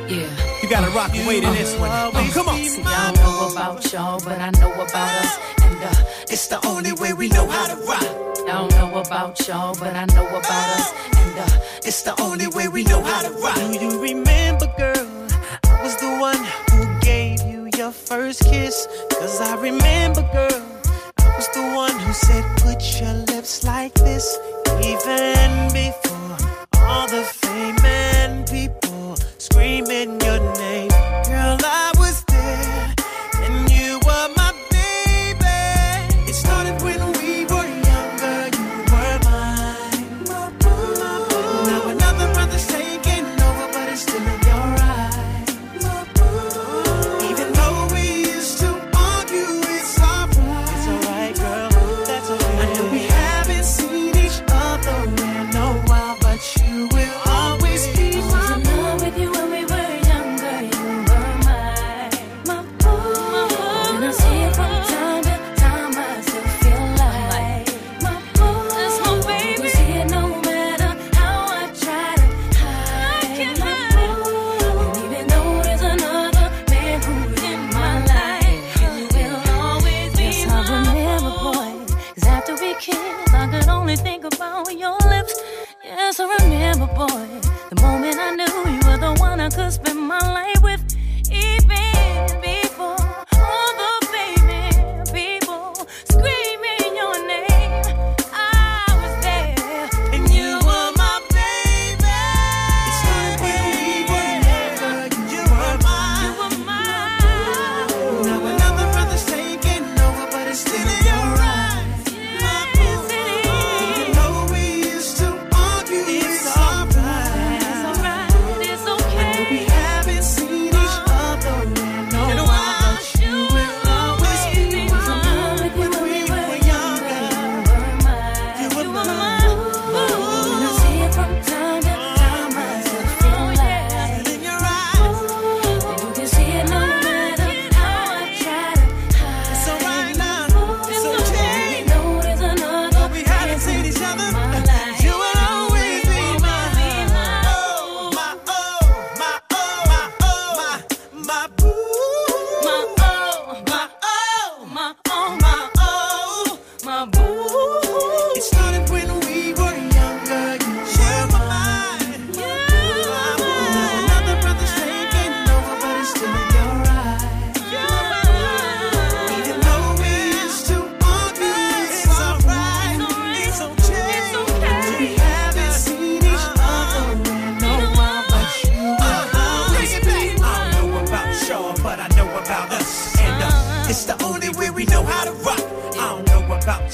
[0.08, 0.30] Yeah.
[0.62, 1.92] You gotta rock and wait in this one.
[1.92, 2.58] Oh, come on.
[2.58, 5.38] See, I don't know about y'all, but I know about us.
[5.62, 8.02] And uh, it's the only way we know how to rock.
[8.48, 10.94] I don't know about y'all, but I know about us.
[11.18, 13.56] And uh, it's the only way we know how to rock.
[13.58, 14.93] Do you remember, girl?
[15.84, 18.88] Was the one who gave you your first kiss.
[19.20, 20.62] Cause I remember, girl.
[21.18, 24.40] I was the one who said, put your lips like this.
[24.82, 26.38] Even before
[26.78, 30.63] all the fame and people screaming your name.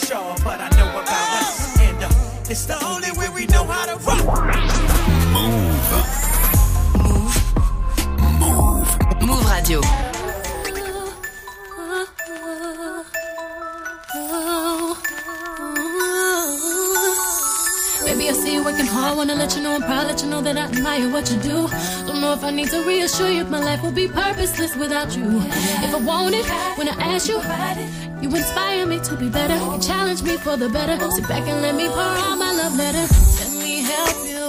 [0.10, 1.80] Y'all, but I know about us.
[1.80, 2.10] And uh,
[2.50, 4.26] it's the only way we know how to rock.
[5.34, 5.90] Move.
[9.22, 9.82] Move Radio.
[18.06, 19.18] Baby, I see you working hard.
[19.18, 20.08] Wanna let you know I'm proud.
[20.08, 21.68] Let you know that I admire what you do.
[22.08, 23.44] Don't know if I need to reassure you.
[23.46, 25.42] My life will be purposeless without you.
[25.86, 26.46] If I want it,
[26.78, 27.40] when I ask you,
[28.22, 29.56] you inspire me to be better.
[29.56, 30.98] You challenge me for the better.
[31.12, 33.06] Sit back and let me pour out my love letter.
[33.40, 34.46] Let me help you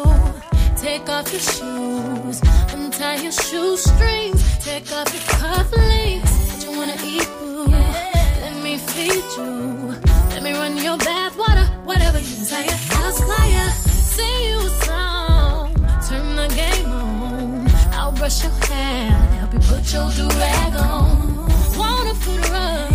[0.77, 2.41] take off your shoes
[2.73, 6.65] Untie your shoestrings, take off your cufflinks.
[6.65, 7.67] You wanna eat, boo?
[7.67, 9.95] Let me feed you.
[10.31, 12.77] Let me run your bath water, whatever you desire.
[12.93, 13.71] I'll fire,
[14.15, 15.75] sing you a song,
[16.09, 17.69] turn the game on.
[17.93, 19.11] I'll brush your hair,
[19.41, 21.49] help you put your do rag on.
[21.79, 22.90] Want a foot rub,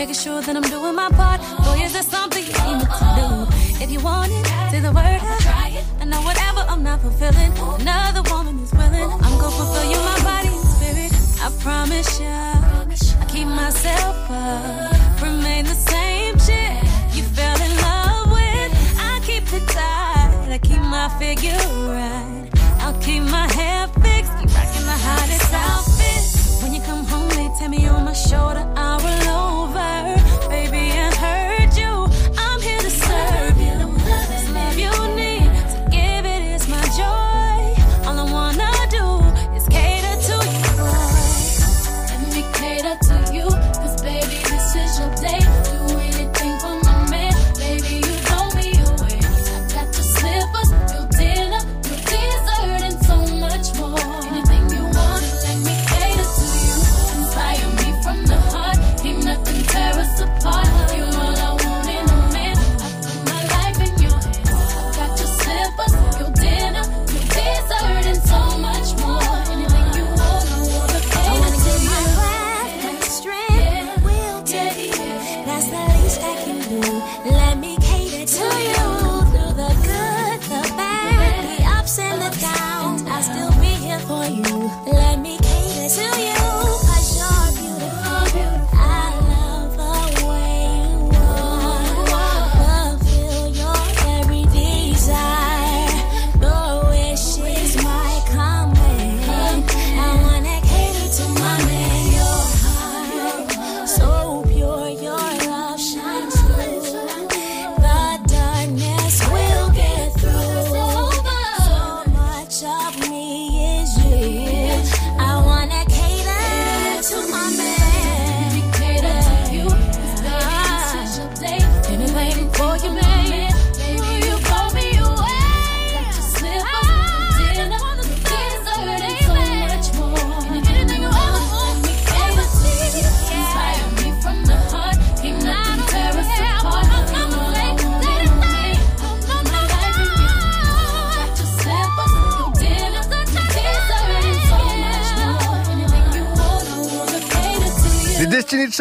[0.00, 1.42] Making sure that I'm doing my part.
[1.62, 3.84] Boy, is there something you need me to do?
[3.84, 5.20] If you want it, say the word.
[5.20, 5.84] I try it.
[6.00, 9.10] I know whatever I'm not fulfilling, another woman is willing.
[9.12, 11.12] I'm gonna fulfill you, my body and spirit.
[11.44, 12.32] I promise ya.
[13.20, 16.80] I keep myself up, remain the same chick
[17.12, 18.70] you fell in love with.
[18.96, 20.48] I keep it tight.
[20.48, 21.60] I keep my figure
[21.92, 22.48] right.
[22.80, 26.62] I'll keep my hair fixed, keep rocking the hottest outfits.
[26.62, 29.59] When you come home, they tell me on my shoulder, I roll over.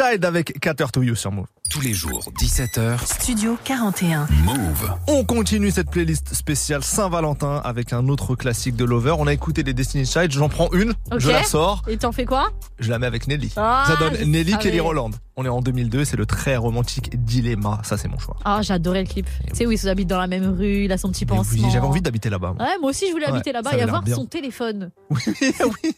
[0.09, 1.45] Avec Cater to You sur Move.
[1.69, 4.25] Tous les jours, 17h, Studio 41.
[4.43, 4.91] Move.
[5.07, 9.13] On continue cette playlist spéciale Saint-Valentin avec un autre classique de Lover.
[9.19, 12.25] On a écouté les Destiny Child, j'en prends une, je la sors, Et t'en fais
[12.25, 12.49] quoi?
[12.79, 13.53] Je la mets avec Nelly.
[13.55, 14.63] Ah, ça donne je Nelly savais.
[14.63, 15.11] Kelly Roland.
[15.41, 17.79] On est en 2002, c'est le très romantique Dilemma.
[17.85, 18.35] Ça, c'est mon choix.
[18.43, 19.25] Ah, j'adorais le clip.
[19.47, 21.63] Tu sais où ils habitent dans la même rue, il a son petit pansement.
[21.65, 22.55] oui, j'avais envie d'habiter là-bas.
[22.59, 24.15] Ouais, moi aussi je voulais Ouais, habiter là-bas et avoir bien.
[24.15, 24.91] son téléphone.
[25.09, 25.17] oui,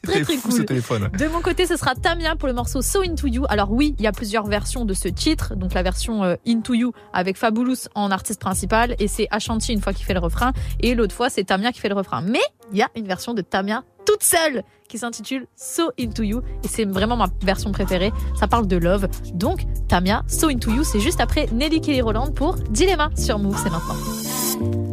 [0.04, 0.58] Très, très fou cool.
[0.60, 1.10] ce téléphone.
[1.18, 3.46] De mon côté, ce sera Tamia pour le morceau So Into You.
[3.50, 5.56] Alors oui, il y a plusieurs versions de ce titre.
[5.56, 9.82] Donc la version euh, Into You avec Fabulous en artiste principal et c'est Ashanti une
[9.82, 10.52] fois qu'il fait le refrain
[10.82, 12.22] et l'autre fois c'est Tamia qui fait le refrain.
[12.22, 12.42] Mais
[12.72, 16.68] il y a une version de Tamia toute seule qui s'intitule So Into You et
[16.68, 18.12] c'est vraiment ma version préférée.
[18.36, 19.08] Ça parle de love.
[19.34, 23.58] Donc Tamia So Into You, c'est juste après Nelly Kelly Roland pour Dilemma sur Move,
[23.58, 24.91] c'est maintenant.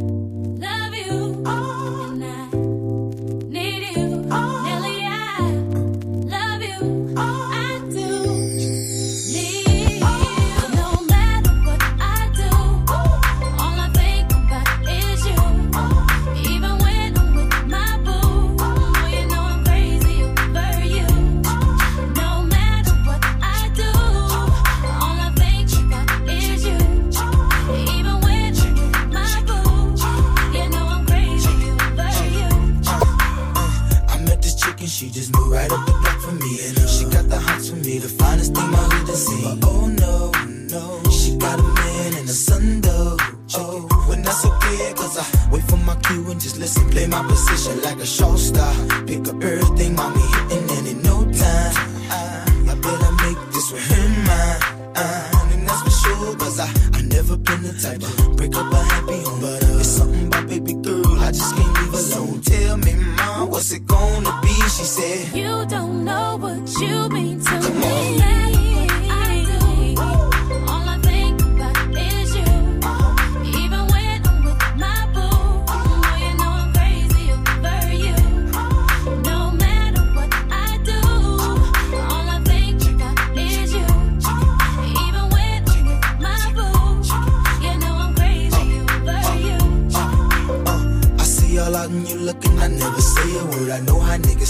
[39.18, 39.42] see.
[39.42, 40.30] But oh no,
[40.74, 43.16] no, she got a man in the sun though.
[43.54, 46.88] Oh, when that's okay, cause I wait for my cue and just listen.
[46.90, 48.72] Play my position like a show star.
[49.06, 51.74] Pick up everything, mommy, hitting, and in no time,
[52.10, 54.60] I, better make this with him mine.
[54.94, 58.72] Uh, and that's for sure, cause I, I never been the type to break up
[58.72, 59.40] a happy home.
[59.40, 62.42] But uh, it's something about baby girl, I just can't leave alone.
[62.42, 64.54] So tell me, mom, what's it gonna be?
[64.76, 68.22] She said, You don't know what you mean to Come me.
[68.22, 68.57] On.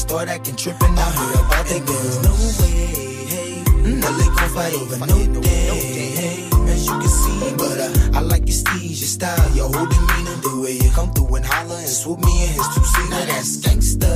[0.09, 0.97] Start acting tripping.
[0.97, 2.11] I heard about that girl.
[2.25, 2.89] No way,
[3.29, 3.63] hey.
[4.01, 6.49] Now they gon' fight over no day.
[6.73, 10.37] As you can see, but uh, I like your steez, your style, your whole demeanor,
[10.41, 13.25] the way you come through and holler and swoop me in his two seater.
[13.31, 14.13] That's gangsta,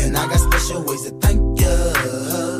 [0.00, 1.74] and I got special ways to thank ya.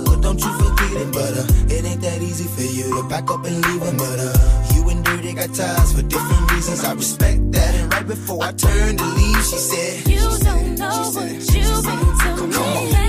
[0.04, 3.30] But don't you forget it, but uh, it ain't that easy for you to back
[3.30, 3.96] up and leave him.
[3.96, 6.84] But uh, you and Dirty got ties for different reasons.
[6.84, 7.79] I respect that.
[8.10, 12.99] Before I turned to leave, she said, You don't know what you mean to me.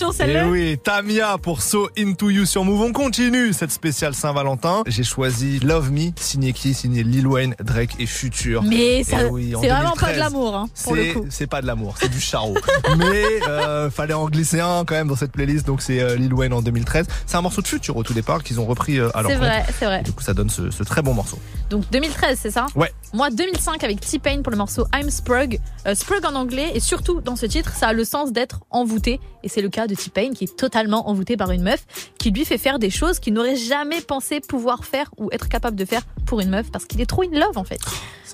[0.00, 2.80] Et celle-là Eh oui, Tamia pour So Into You sur Move.
[2.82, 4.82] On continue cette spéciale Saint-Valentin.
[4.86, 6.74] J'ai choisi Love Me, signé qui?
[6.74, 8.62] Signé Lil Wayne, Drake et Future.
[8.62, 10.14] Mais ça, oui, en c'est vraiment pas 2013.
[10.14, 11.26] de l'amour, hein, pour le C'est- coup.
[11.30, 12.54] C'est pas de l'amour, c'est du charo.
[12.98, 15.66] Mais euh, fallait en glisser un quand même dans cette playlist.
[15.66, 17.06] Donc c'est euh, Lil Wayne en 2013.
[17.26, 19.36] C'est un morceau de Future au tout départ qu'ils ont repris euh, à leur C'est
[19.36, 20.00] vrai, c'est vrai.
[20.00, 21.38] Et du coup, ça donne ce, ce très bon morceau.
[21.70, 22.66] Donc 2013, c'est ça?
[22.76, 22.92] Ouais.
[23.12, 25.58] Moi, 2005 avec T-Pain pour le morceau I'm Sprug.
[25.86, 29.20] Euh, Sprug en anglais, et surtout dans ce titre, ça a le sens d'être envoûté.
[29.42, 31.84] Et c'est le cas de T-Pain qui est totalement envoûté par une meuf
[32.18, 35.76] qui lui fait faire des choses qu'il n'aurait jamais pensé pouvoir faire ou être capable
[35.76, 37.80] de faire pour une meuf parce qu'il est trop in love en fait.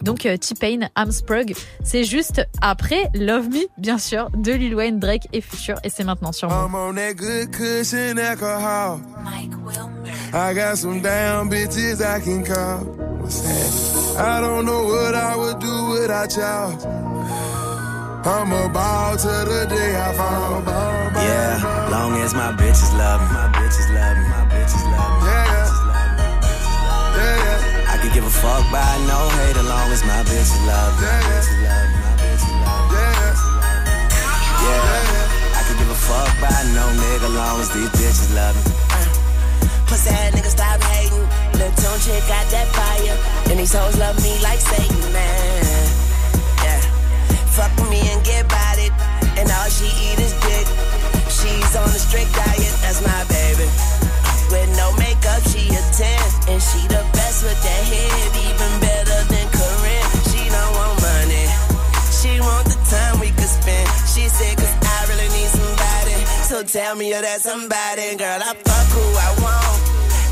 [0.02, 1.54] Donc euh, T-Pain, I'm Sprug,
[1.84, 5.76] c'est juste après Love Me, bien sûr, de Lil Wayne, Drake et Future.
[5.84, 6.68] Et c'est maintenant sur moi.
[6.68, 9.00] I'm on that good cushion alcohol.
[10.34, 12.84] I got some damn bitches I can call.
[13.20, 13.92] What's that?
[14.18, 16.72] I don't know what I would do without y'all.
[18.24, 20.62] I'm a ball to the day I fall.
[20.62, 24.84] Ball, ball, Yeah, long as my bitches love me, my bitches love me, my bitches
[24.94, 25.26] love me.
[25.26, 25.66] Yeah,
[27.18, 27.90] yeah.
[27.90, 31.10] I could give a fuck by no hate as long as my bitches love me.
[31.10, 33.10] My bitches love me, my bitches love me.
[34.70, 38.70] Yeah, I could give a fuck by no nigga long as these bitches love me.
[39.90, 41.26] Pussy ass nigga stop hating.
[41.58, 43.18] Lil' tune chick got that fire.
[43.50, 46.01] And these hoes love me like Satan, man.
[47.52, 48.92] Fuck with me and get about it.
[49.36, 50.66] And all she eat is dick.
[51.28, 53.68] She's on a strict diet, that's my baby.
[54.48, 56.48] With no makeup, she a 10.
[56.48, 60.08] And she the best with that head, even better than Corinne.
[60.32, 61.44] She don't want money.
[62.08, 63.88] She want the time we could spend.
[64.08, 66.16] She said, cause I really need somebody.
[66.48, 68.16] So tell me you're that somebody.
[68.16, 69.80] Girl, I fuck who I want.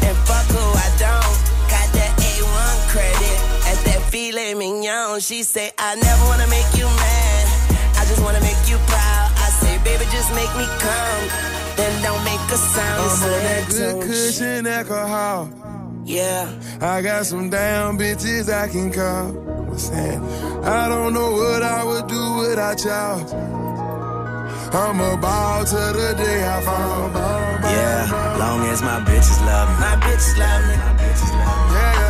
[0.09, 1.37] And fuck who I don't.
[1.69, 3.37] Got that A1 credit.
[3.73, 5.21] At that filet mignon.
[5.21, 7.10] She say, I never wanna make you mad.
[8.21, 9.33] I just wanna make you proud.
[9.35, 11.25] I say, baby, just make me come.
[11.77, 13.01] Then don't make a sound.
[13.01, 15.49] I'm on that good cushion alcohol.
[16.05, 16.53] Yeah.
[16.83, 19.33] I got some damn bitches I can call.
[19.73, 20.21] That?
[20.65, 23.25] I don't know what I would do without y'all.
[24.75, 27.09] I'm a ball to the day I fall.
[27.09, 29.77] Ball, ball, Yeah, long as my bitches love me.
[29.81, 30.77] My bitches love me.
[30.77, 31.75] My bitches love me.
[31.75, 32.01] Yeah, yeah.
[32.01, 32.10] I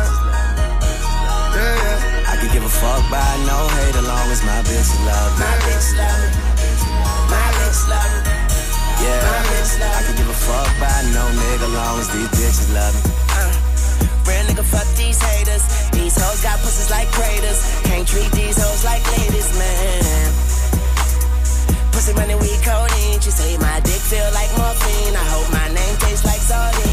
[2.51, 5.45] give a fuck by no hate as long as my bitch love me.
[5.47, 6.41] My bitches love me.
[7.31, 8.35] My bitch love me.
[9.01, 13.01] Yeah, I could give a fuck by no nigga long as these bitches love me.
[13.39, 13.51] Uh,
[14.27, 15.63] real nigga, fuck these haters.
[15.91, 17.59] These hoes got pussies like craters.
[17.87, 20.31] Can't treat these hoes like ladies, man.
[21.95, 23.19] Pussy money, we codeine.
[23.23, 25.15] She say my dick feel like morphine.
[25.15, 26.90] I hope my name tastes like sardines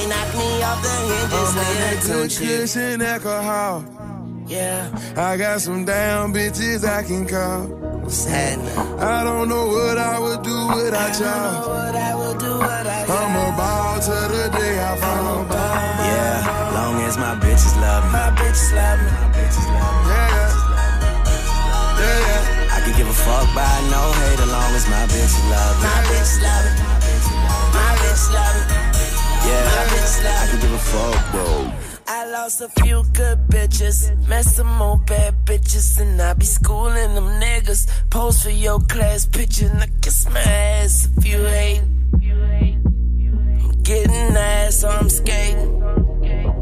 [0.00, 1.32] they can't knock me off the hinges.
[1.32, 3.84] Oh, I'm on that Little good cushion alcohol.
[4.46, 4.90] Yeah.
[5.16, 7.66] I got some damn bitches I can call.
[8.02, 8.26] What's?
[8.26, 11.96] I don't know what I would do without I don't know y'all.
[11.96, 15.46] I would do without I'm a ball to the day I fall.
[16.00, 18.10] Yeah, long as my bitches love me.
[18.10, 19.10] My bitches love me.
[19.10, 20.10] My bitches love me.
[20.10, 20.48] Yeah,
[22.00, 22.74] yeah, yeah.
[22.74, 25.84] I could give a fuck by no hate as long as my bitches love me.
[25.86, 26.82] My bitches love me.
[27.76, 28.89] My bitches love me.
[29.46, 31.72] Yeah, My bitches love I could give a fuck, bro.
[32.06, 33.98] I lost a few good bitches,
[34.28, 37.86] met some more bad bitches, and I be schooling them niggas.
[38.10, 41.82] Pose for your class picture, and I kiss my ass if you hate.
[43.62, 45.76] I'm getting ass, so I'm skating.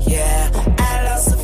[0.06, 1.37] Yeah, I lost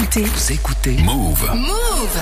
[0.00, 1.50] écoutez Vous écoutez Move.
[1.54, 2.20] Move.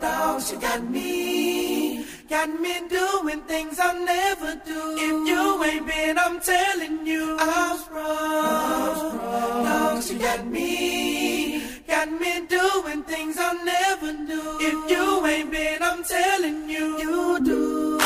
[0.00, 4.96] Dogs, you got me, got me doing things I'll never do.
[4.96, 9.64] If you ain't been, I'm telling you, I was wrong.
[9.64, 14.58] Dogs, you got me, got me doing things I'll never do.
[14.60, 17.97] If you ain't been, I'm telling you, you do.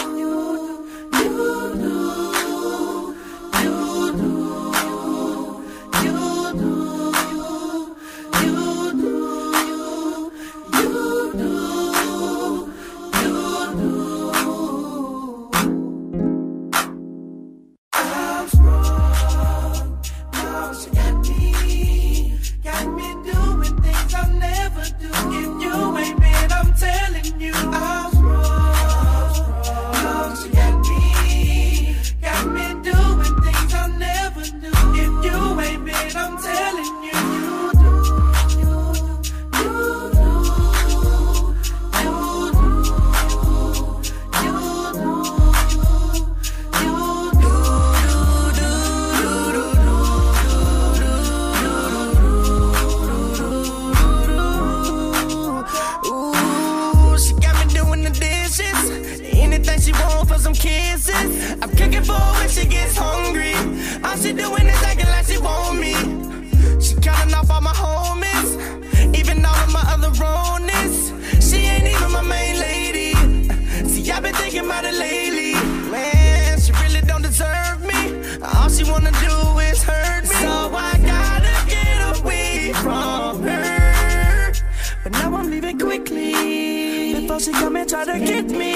[87.92, 88.71] Try to get me.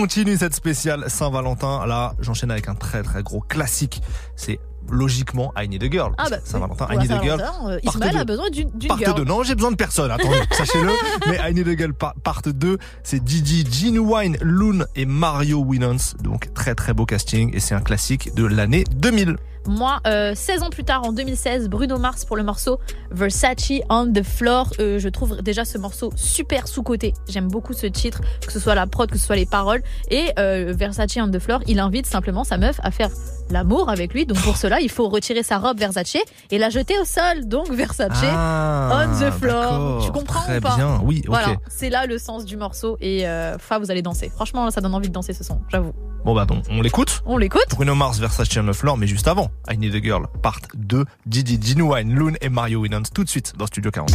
[0.00, 1.84] Continue cette spéciale Saint-Valentin.
[1.86, 4.00] Là, j'enchaîne avec un très très gros classique.
[4.34, 4.58] C'est
[4.88, 6.14] logiquement I Need a Girl.
[6.16, 6.88] Ah bah, Saint-Valentin.
[6.90, 7.44] I Need a Girl.
[7.66, 8.98] Euh, Ismaël a besoin d'une girl.
[9.14, 9.24] 2.
[9.24, 10.10] Non, j'ai besoin de personne.
[10.10, 10.88] Attendez, sachez-le.
[11.28, 16.16] Mais I Need a Girl par- part 2, c'est Didi, Genuine, Loon et Mario Winans.
[16.22, 19.36] Donc très très beau casting et c'est un classique de l'année 2000.
[19.70, 22.80] Moi, euh, 16 ans plus tard, en 2016, Bruno Mars pour le morceau
[23.12, 24.72] Versace on the Floor.
[24.80, 27.14] Euh, je trouve déjà ce morceau super sous-côté.
[27.28, 29.80] J'aime beaucoup ce titre, que ce soit la prod, que ce soit les paroles.
[30.10, 33.10] Et euh, Versace on the Floor, il invite simplement sa meuf à faire
[33.50, 34.26] l'amour avec lui.
[34.26, 36.16] Donc pour cela, il faut retirer sa robe Versace
[36.50, 37.46] et la jeter au sol.
[37.46, 40.04] Donc Versace Ah, on the Floor.
[40.04, 41.22] Tu comprends Très ou pas bien, oui.
[41.26, 42.96] Voilà, c'est là le sens du morceau.
[43.00, 44.30] Et euh, fa, vous allez danser.
[44.34, 45.92] Franchement, ça donne envie de danser ce son, j'avoue.
[46.24, 47.22] Bon bah donc, on l'écoute.
[47.24, 47.64] On l'écoute.
[47.70, 51.04] Bruno Mars, Versace on the Floor, mais juste avant, I Need a Girl, part 2,
[51.26, 54.10] Didi, Genuine, Loon et Mario Winans, tout de suite dans Studio 40.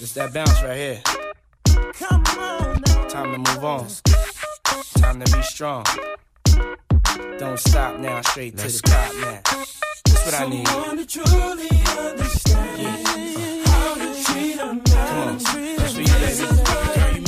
[0.00, 1.02] It's that bounce right here.
[1.98, 2.22] Time
[3.32, 3.88] to move on.
[4.98, 5.84] Time to be strong.
[7.38, 9.40] Don't stop now, straight to the top now.
[10.04, 10.68] That's what I need.
[10.68, 11.68] Someone to truly
[11.98, 13.06] understand
[13.66, 14.80] how to treat a man.
[14.84, 16.46] Come on, that's for you, baby.
[16.64, 17.27] Girl, you made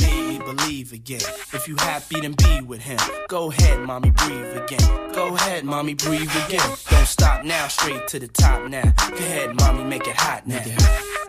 [0.55, 1.21] believe again.
[1.53, 2.99] If you happy, then be with him.
[3.27, 5.11] Go ahead, mommy, breathe again.
[5.13, 6.69] Go ahead, mommy, breathe again.
[6.89, 8.93] Don't stop now, straight to the top now.
[9.09, 10.63] Go ahead, mommy, make it hot now.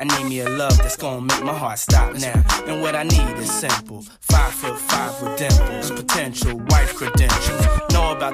[0.01, 2.43] I need me a love that's gonna make my heart stop now.
[2.67, 4.03] And what I need is simple.
[4.21, 6.59] Five foot five with dimples, potential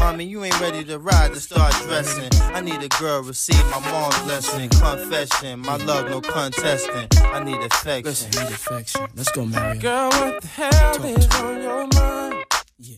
[0.00, 2.28] Mommy, you ain't ready to ride to start dressing.
[2.54, 4.68] I need a girl, receive my mom's blessing.
[4.70, 7.06] Confession, my love, no contesting.
[7.22, 8.30] I need affection.
[8.36, 9.06] I need affection.
[9.14, 9.80] Let's go, Mario.
[9.80, 12.44] Girl, what the hell is on your mind?
[12.78, 12.96] Yeah.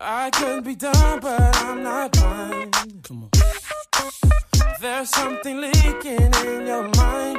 [0.00, 2.74] I could be done, but I'm not blind.
[3.02, 3.30] Come on.
[4.80, 7.38] There's something leaking in your mind.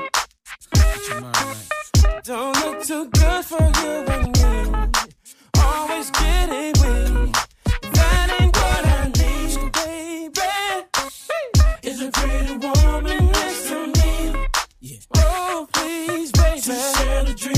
[1.07, 2.23] Your mind right.
[2.23, 5.06] Don't look too good for you and me.
[5.77, 7.35] Always getting weak.
[7.93, 10.41] That ain't what I need, baby.
[11.83, 14.97] Is a pretty woman next to me.
[15.15, 16.61] Oh, please, baby.
[16.61, 17.56] To share the dreams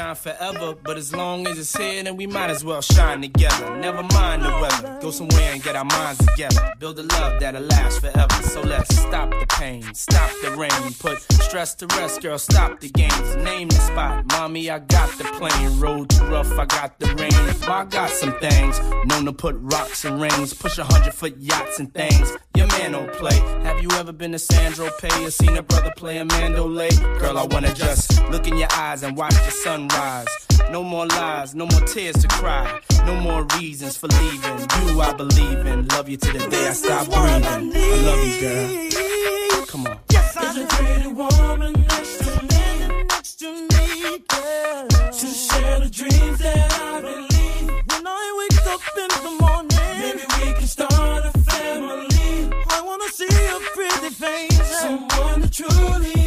[0.00, 3.76] shine forever, but as long as it's here, then we might as well shine together.
[3.76, 6.72] Never mind the weather, go somewhere and get our minds together.
[6.78, 8.42] Build a love that'll last forever.
[8.44, 12.38] So let's stop the pain, stop the rain, put stress to rest, girl.
[12.38, 14.24] Stop the games, name the spot.
[14.32, 15.80] Mommy, I got the plane.
[15.80, 17.30] Road too rough, I got the rain.
[17.68, 21.78] I got some things, known to put rocks and rings, push a hundred foot yachts
[21.78, 22.36] and things.
[22.56, 23.38] Your man don't play.
[23.64, 26.90] Have you ever been to Sandro Pay or seen a brother play a mandolay?
[27.18, 29.50] Girl, I wanna just look in your eyes and watch the
[29.90, 30.26] sunrise.
[30.70, 32.80] No more lies, no more tears to cry.
[33.06, 34.58] No more reasons for leaving.
[34.86, 35.86] You, I believe in.
[35.88, 37.72] Love you to the day I stop breathing.
[37.74, 39.66] I love you, girl.
[39.66, 39.98] Come on.
[40.10, 44.88] Yes, I There's a pretty woman next to me, next to me, girl.
[44.88, 47.70] To share the dreams that I believe.
[47.90, 52.50] When I wake up in the morning, maybe we can start a family.
[52.68, 56.19] I wanna see your pretty face, someone to truly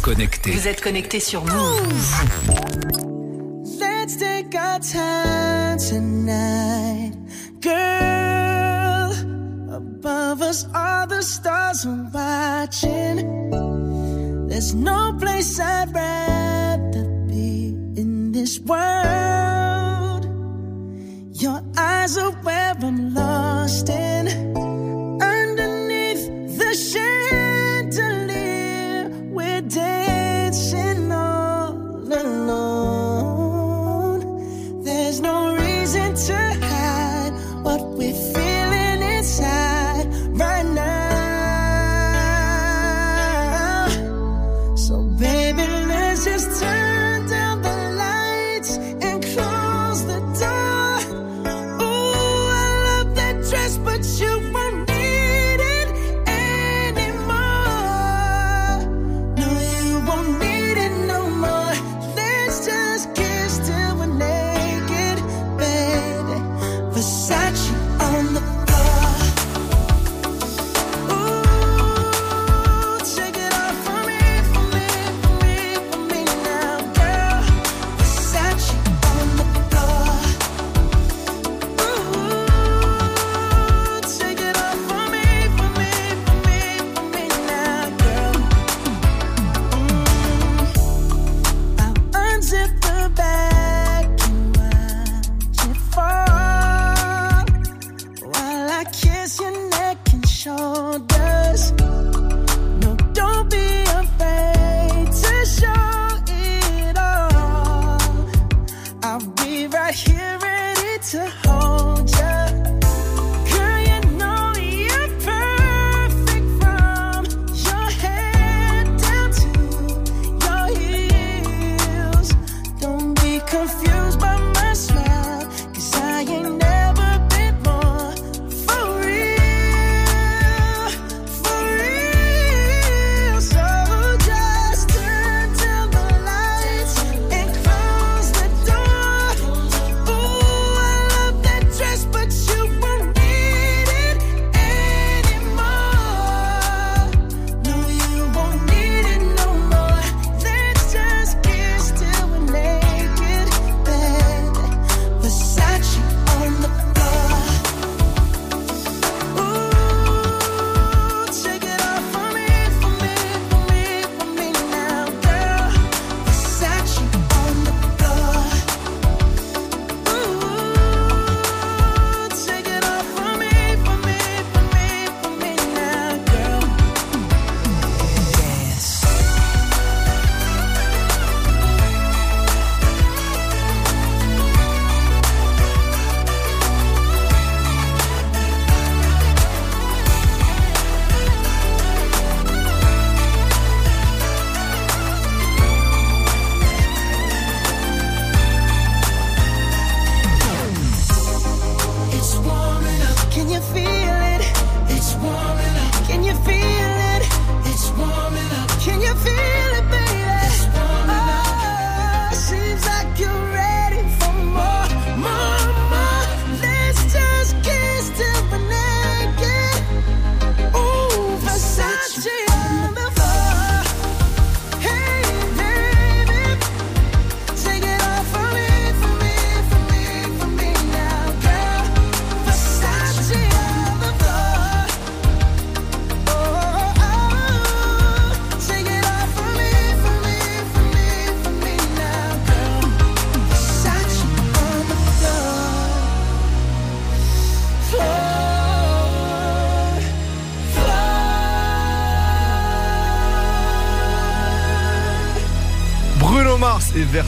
[0.00, 0.50] êtes connectés.
[0.52, 2.24] Vous êtes connectés sur Move.
[3.78, 7.12] Let's take our time tonight,
[7.60, 9.12] girl.
[9.70, 13.50] Above us, all the stars are watching.
[14.48, 20.24] There's no place I'd rather be in this world.
[21.32, 24.49] Your eyes are where I'm lost in.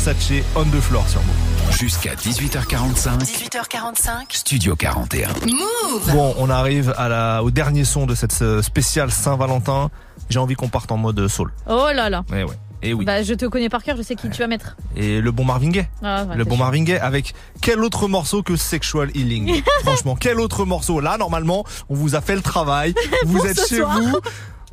[0.05, 1.73] Versace on the floor sur Move.
[1.79, 4.11] Jusqu'à 18h45, 18h45.
[4.31, 5.29] Studio 41.
[5.29, 9.91] Move Bon, on arrive à la, au dernier son de cette euh, spéciale Saint-Valentin.
[10.29, 11.53] J'ai envie qu'on parte en mode soul.
[11.69, 12.25] Oh là là.
[12.35, 12.59] Eh ouais.
[12.83, 13.05] Et oui.
[13.05, 14.77] Bah, je te connais par cœur, je sais qui tu vas mettre.
[14.97, 15.87] Et le bon Marvin Gaye.
[16.03, 16.65] Ah, ouais, le bon sûr.
[16.65, 19.63] Marvin Gaye avec quel autre morceau que Sexual Healing?
[19.85, 20.99] Franchement, quel autre morceau?
[20.99, 22.93] Là, normalement, on vous a fait le travail.
[23.25, 24.01] Vous êtes chez soir.
[24.01, 24.19] vous.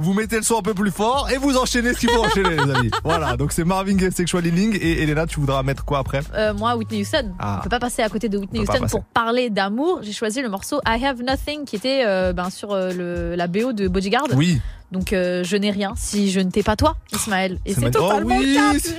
[0.02, 2.52] Vous mettez le son un peu plus fort et vous enchaînez ce qu'il faut enchaîner,
[2.56, 2.92] les amis.
[3.04, 4.78] Voilà, donc c'est Marvin Gaye, Sexual Healing.
[4.82, 6.22] Et Elena, tu voudras mettre quoi après?
[6.34, 7.34] Euh, moi, Whitney Houston.
[7.38, 7.58] Ah.
[7.60, 10.00] On peut pas passer à côté de Whitney Houston pour parler d'amour.
[10.02, 13.48] J'ai choisi le morceau I Have Nothing qui était euh, ben, sur euh, le, la
[13.48, 14.28] BO de Bodyguard.
[14.36, 14.62] Oui.
[14.92, 17.60] Donc euh, je n'ai rien si je ne t'ai pas toi, Ismaël.
[17.66, 18.68] Et C'est totalement Oh oui, le cas.
[18.68, 18.96] magnifique,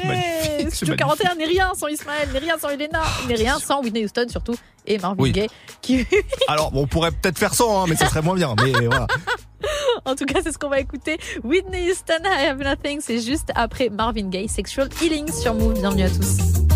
[0.60, 4.04] c'est Studio 41 n'est rien sans Ismaël, n'est rien sans Elena, n'est rien sans Whitney
[4.04, 4.54] Houston surtout
[4.86, 5.32] et Marvin Oui.
[5.32, 5.48] Gaye
[5.80, 6.06] qui
[6.46, 8.54] Alors, bon, on pourrait peut-être faire ça, hein, mais ça serait moins bien.
[8.62, 9.06] Mais voilà.
[10.04, 11.18] En tout cas, c'est ce qu'on va écouter.
[11.44, 15.74] Whitney Houston, I Have Nothing, c'est juste après Marvin Gaye, Sexual Healing sur Move.
[15.74, 16.69] Bienvenue à tous.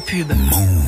[0.00, 0.28] Pub.
[0.30, 0.79] Move.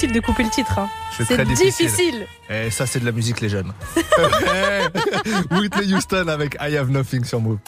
[0.00, 0.78] Difficile de couper le titre.
[0.78, 0.88] hein.
[1.16, 1.86] C'est très difficile.
[1.86, 2.26] difficile.
[2.48, 3.72] Et ça, c'est de la musique, les jeunes.
[5.50, 7.58] Whitney Houston avec I Have Nothing sur Move.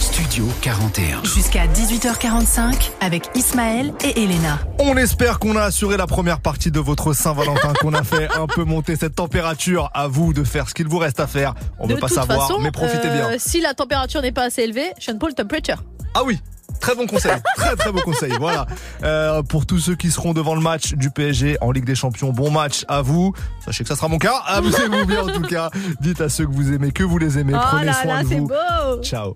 [0.00, 1.22] Studio 41.
[1.24, 4.58] Jusqu'à 18h45 avec Ismaël et Elena.
[4.80, 8.46] On espère qu'on a assuré la première partie de votre Saint-Valentin, qu'on a fait un
[8.46, 9.90] peu monter cette température.
[9.94, 11.54] À vous de faire ce qu'il vous reste à faire.
[11.78, 13.38] On de veut pas toute savoir, façon, mais profitez euh, bien.
[13.38, 15.84] Si la température n'est pas assez élevée, Sean Paul temperature.
[16.14, 16.40] Ah oui,
[16.82, 18.32] très bon conseil, très très bon conseil.
[18.38, 18.66] Voilà.
[19.02, 22.30] Euh, pour tous ceux qui seront devant le match du PSG en Ligue des Champions,
[22.32, 23.32] bon match à vous.
[23.64, 24.36] Sachez que ça sera mon cas.
[24.46, 25.70] Amusez-vous bien en tout cas.
[26.00, 27.54] Dites à ceux que vous aimez que vous les aimez.
[27.56, 28.48] Oh Prenez là soin là, de c'est vous.
[28.48, 29.02] beau.
[29.02, 29.34] Ciao.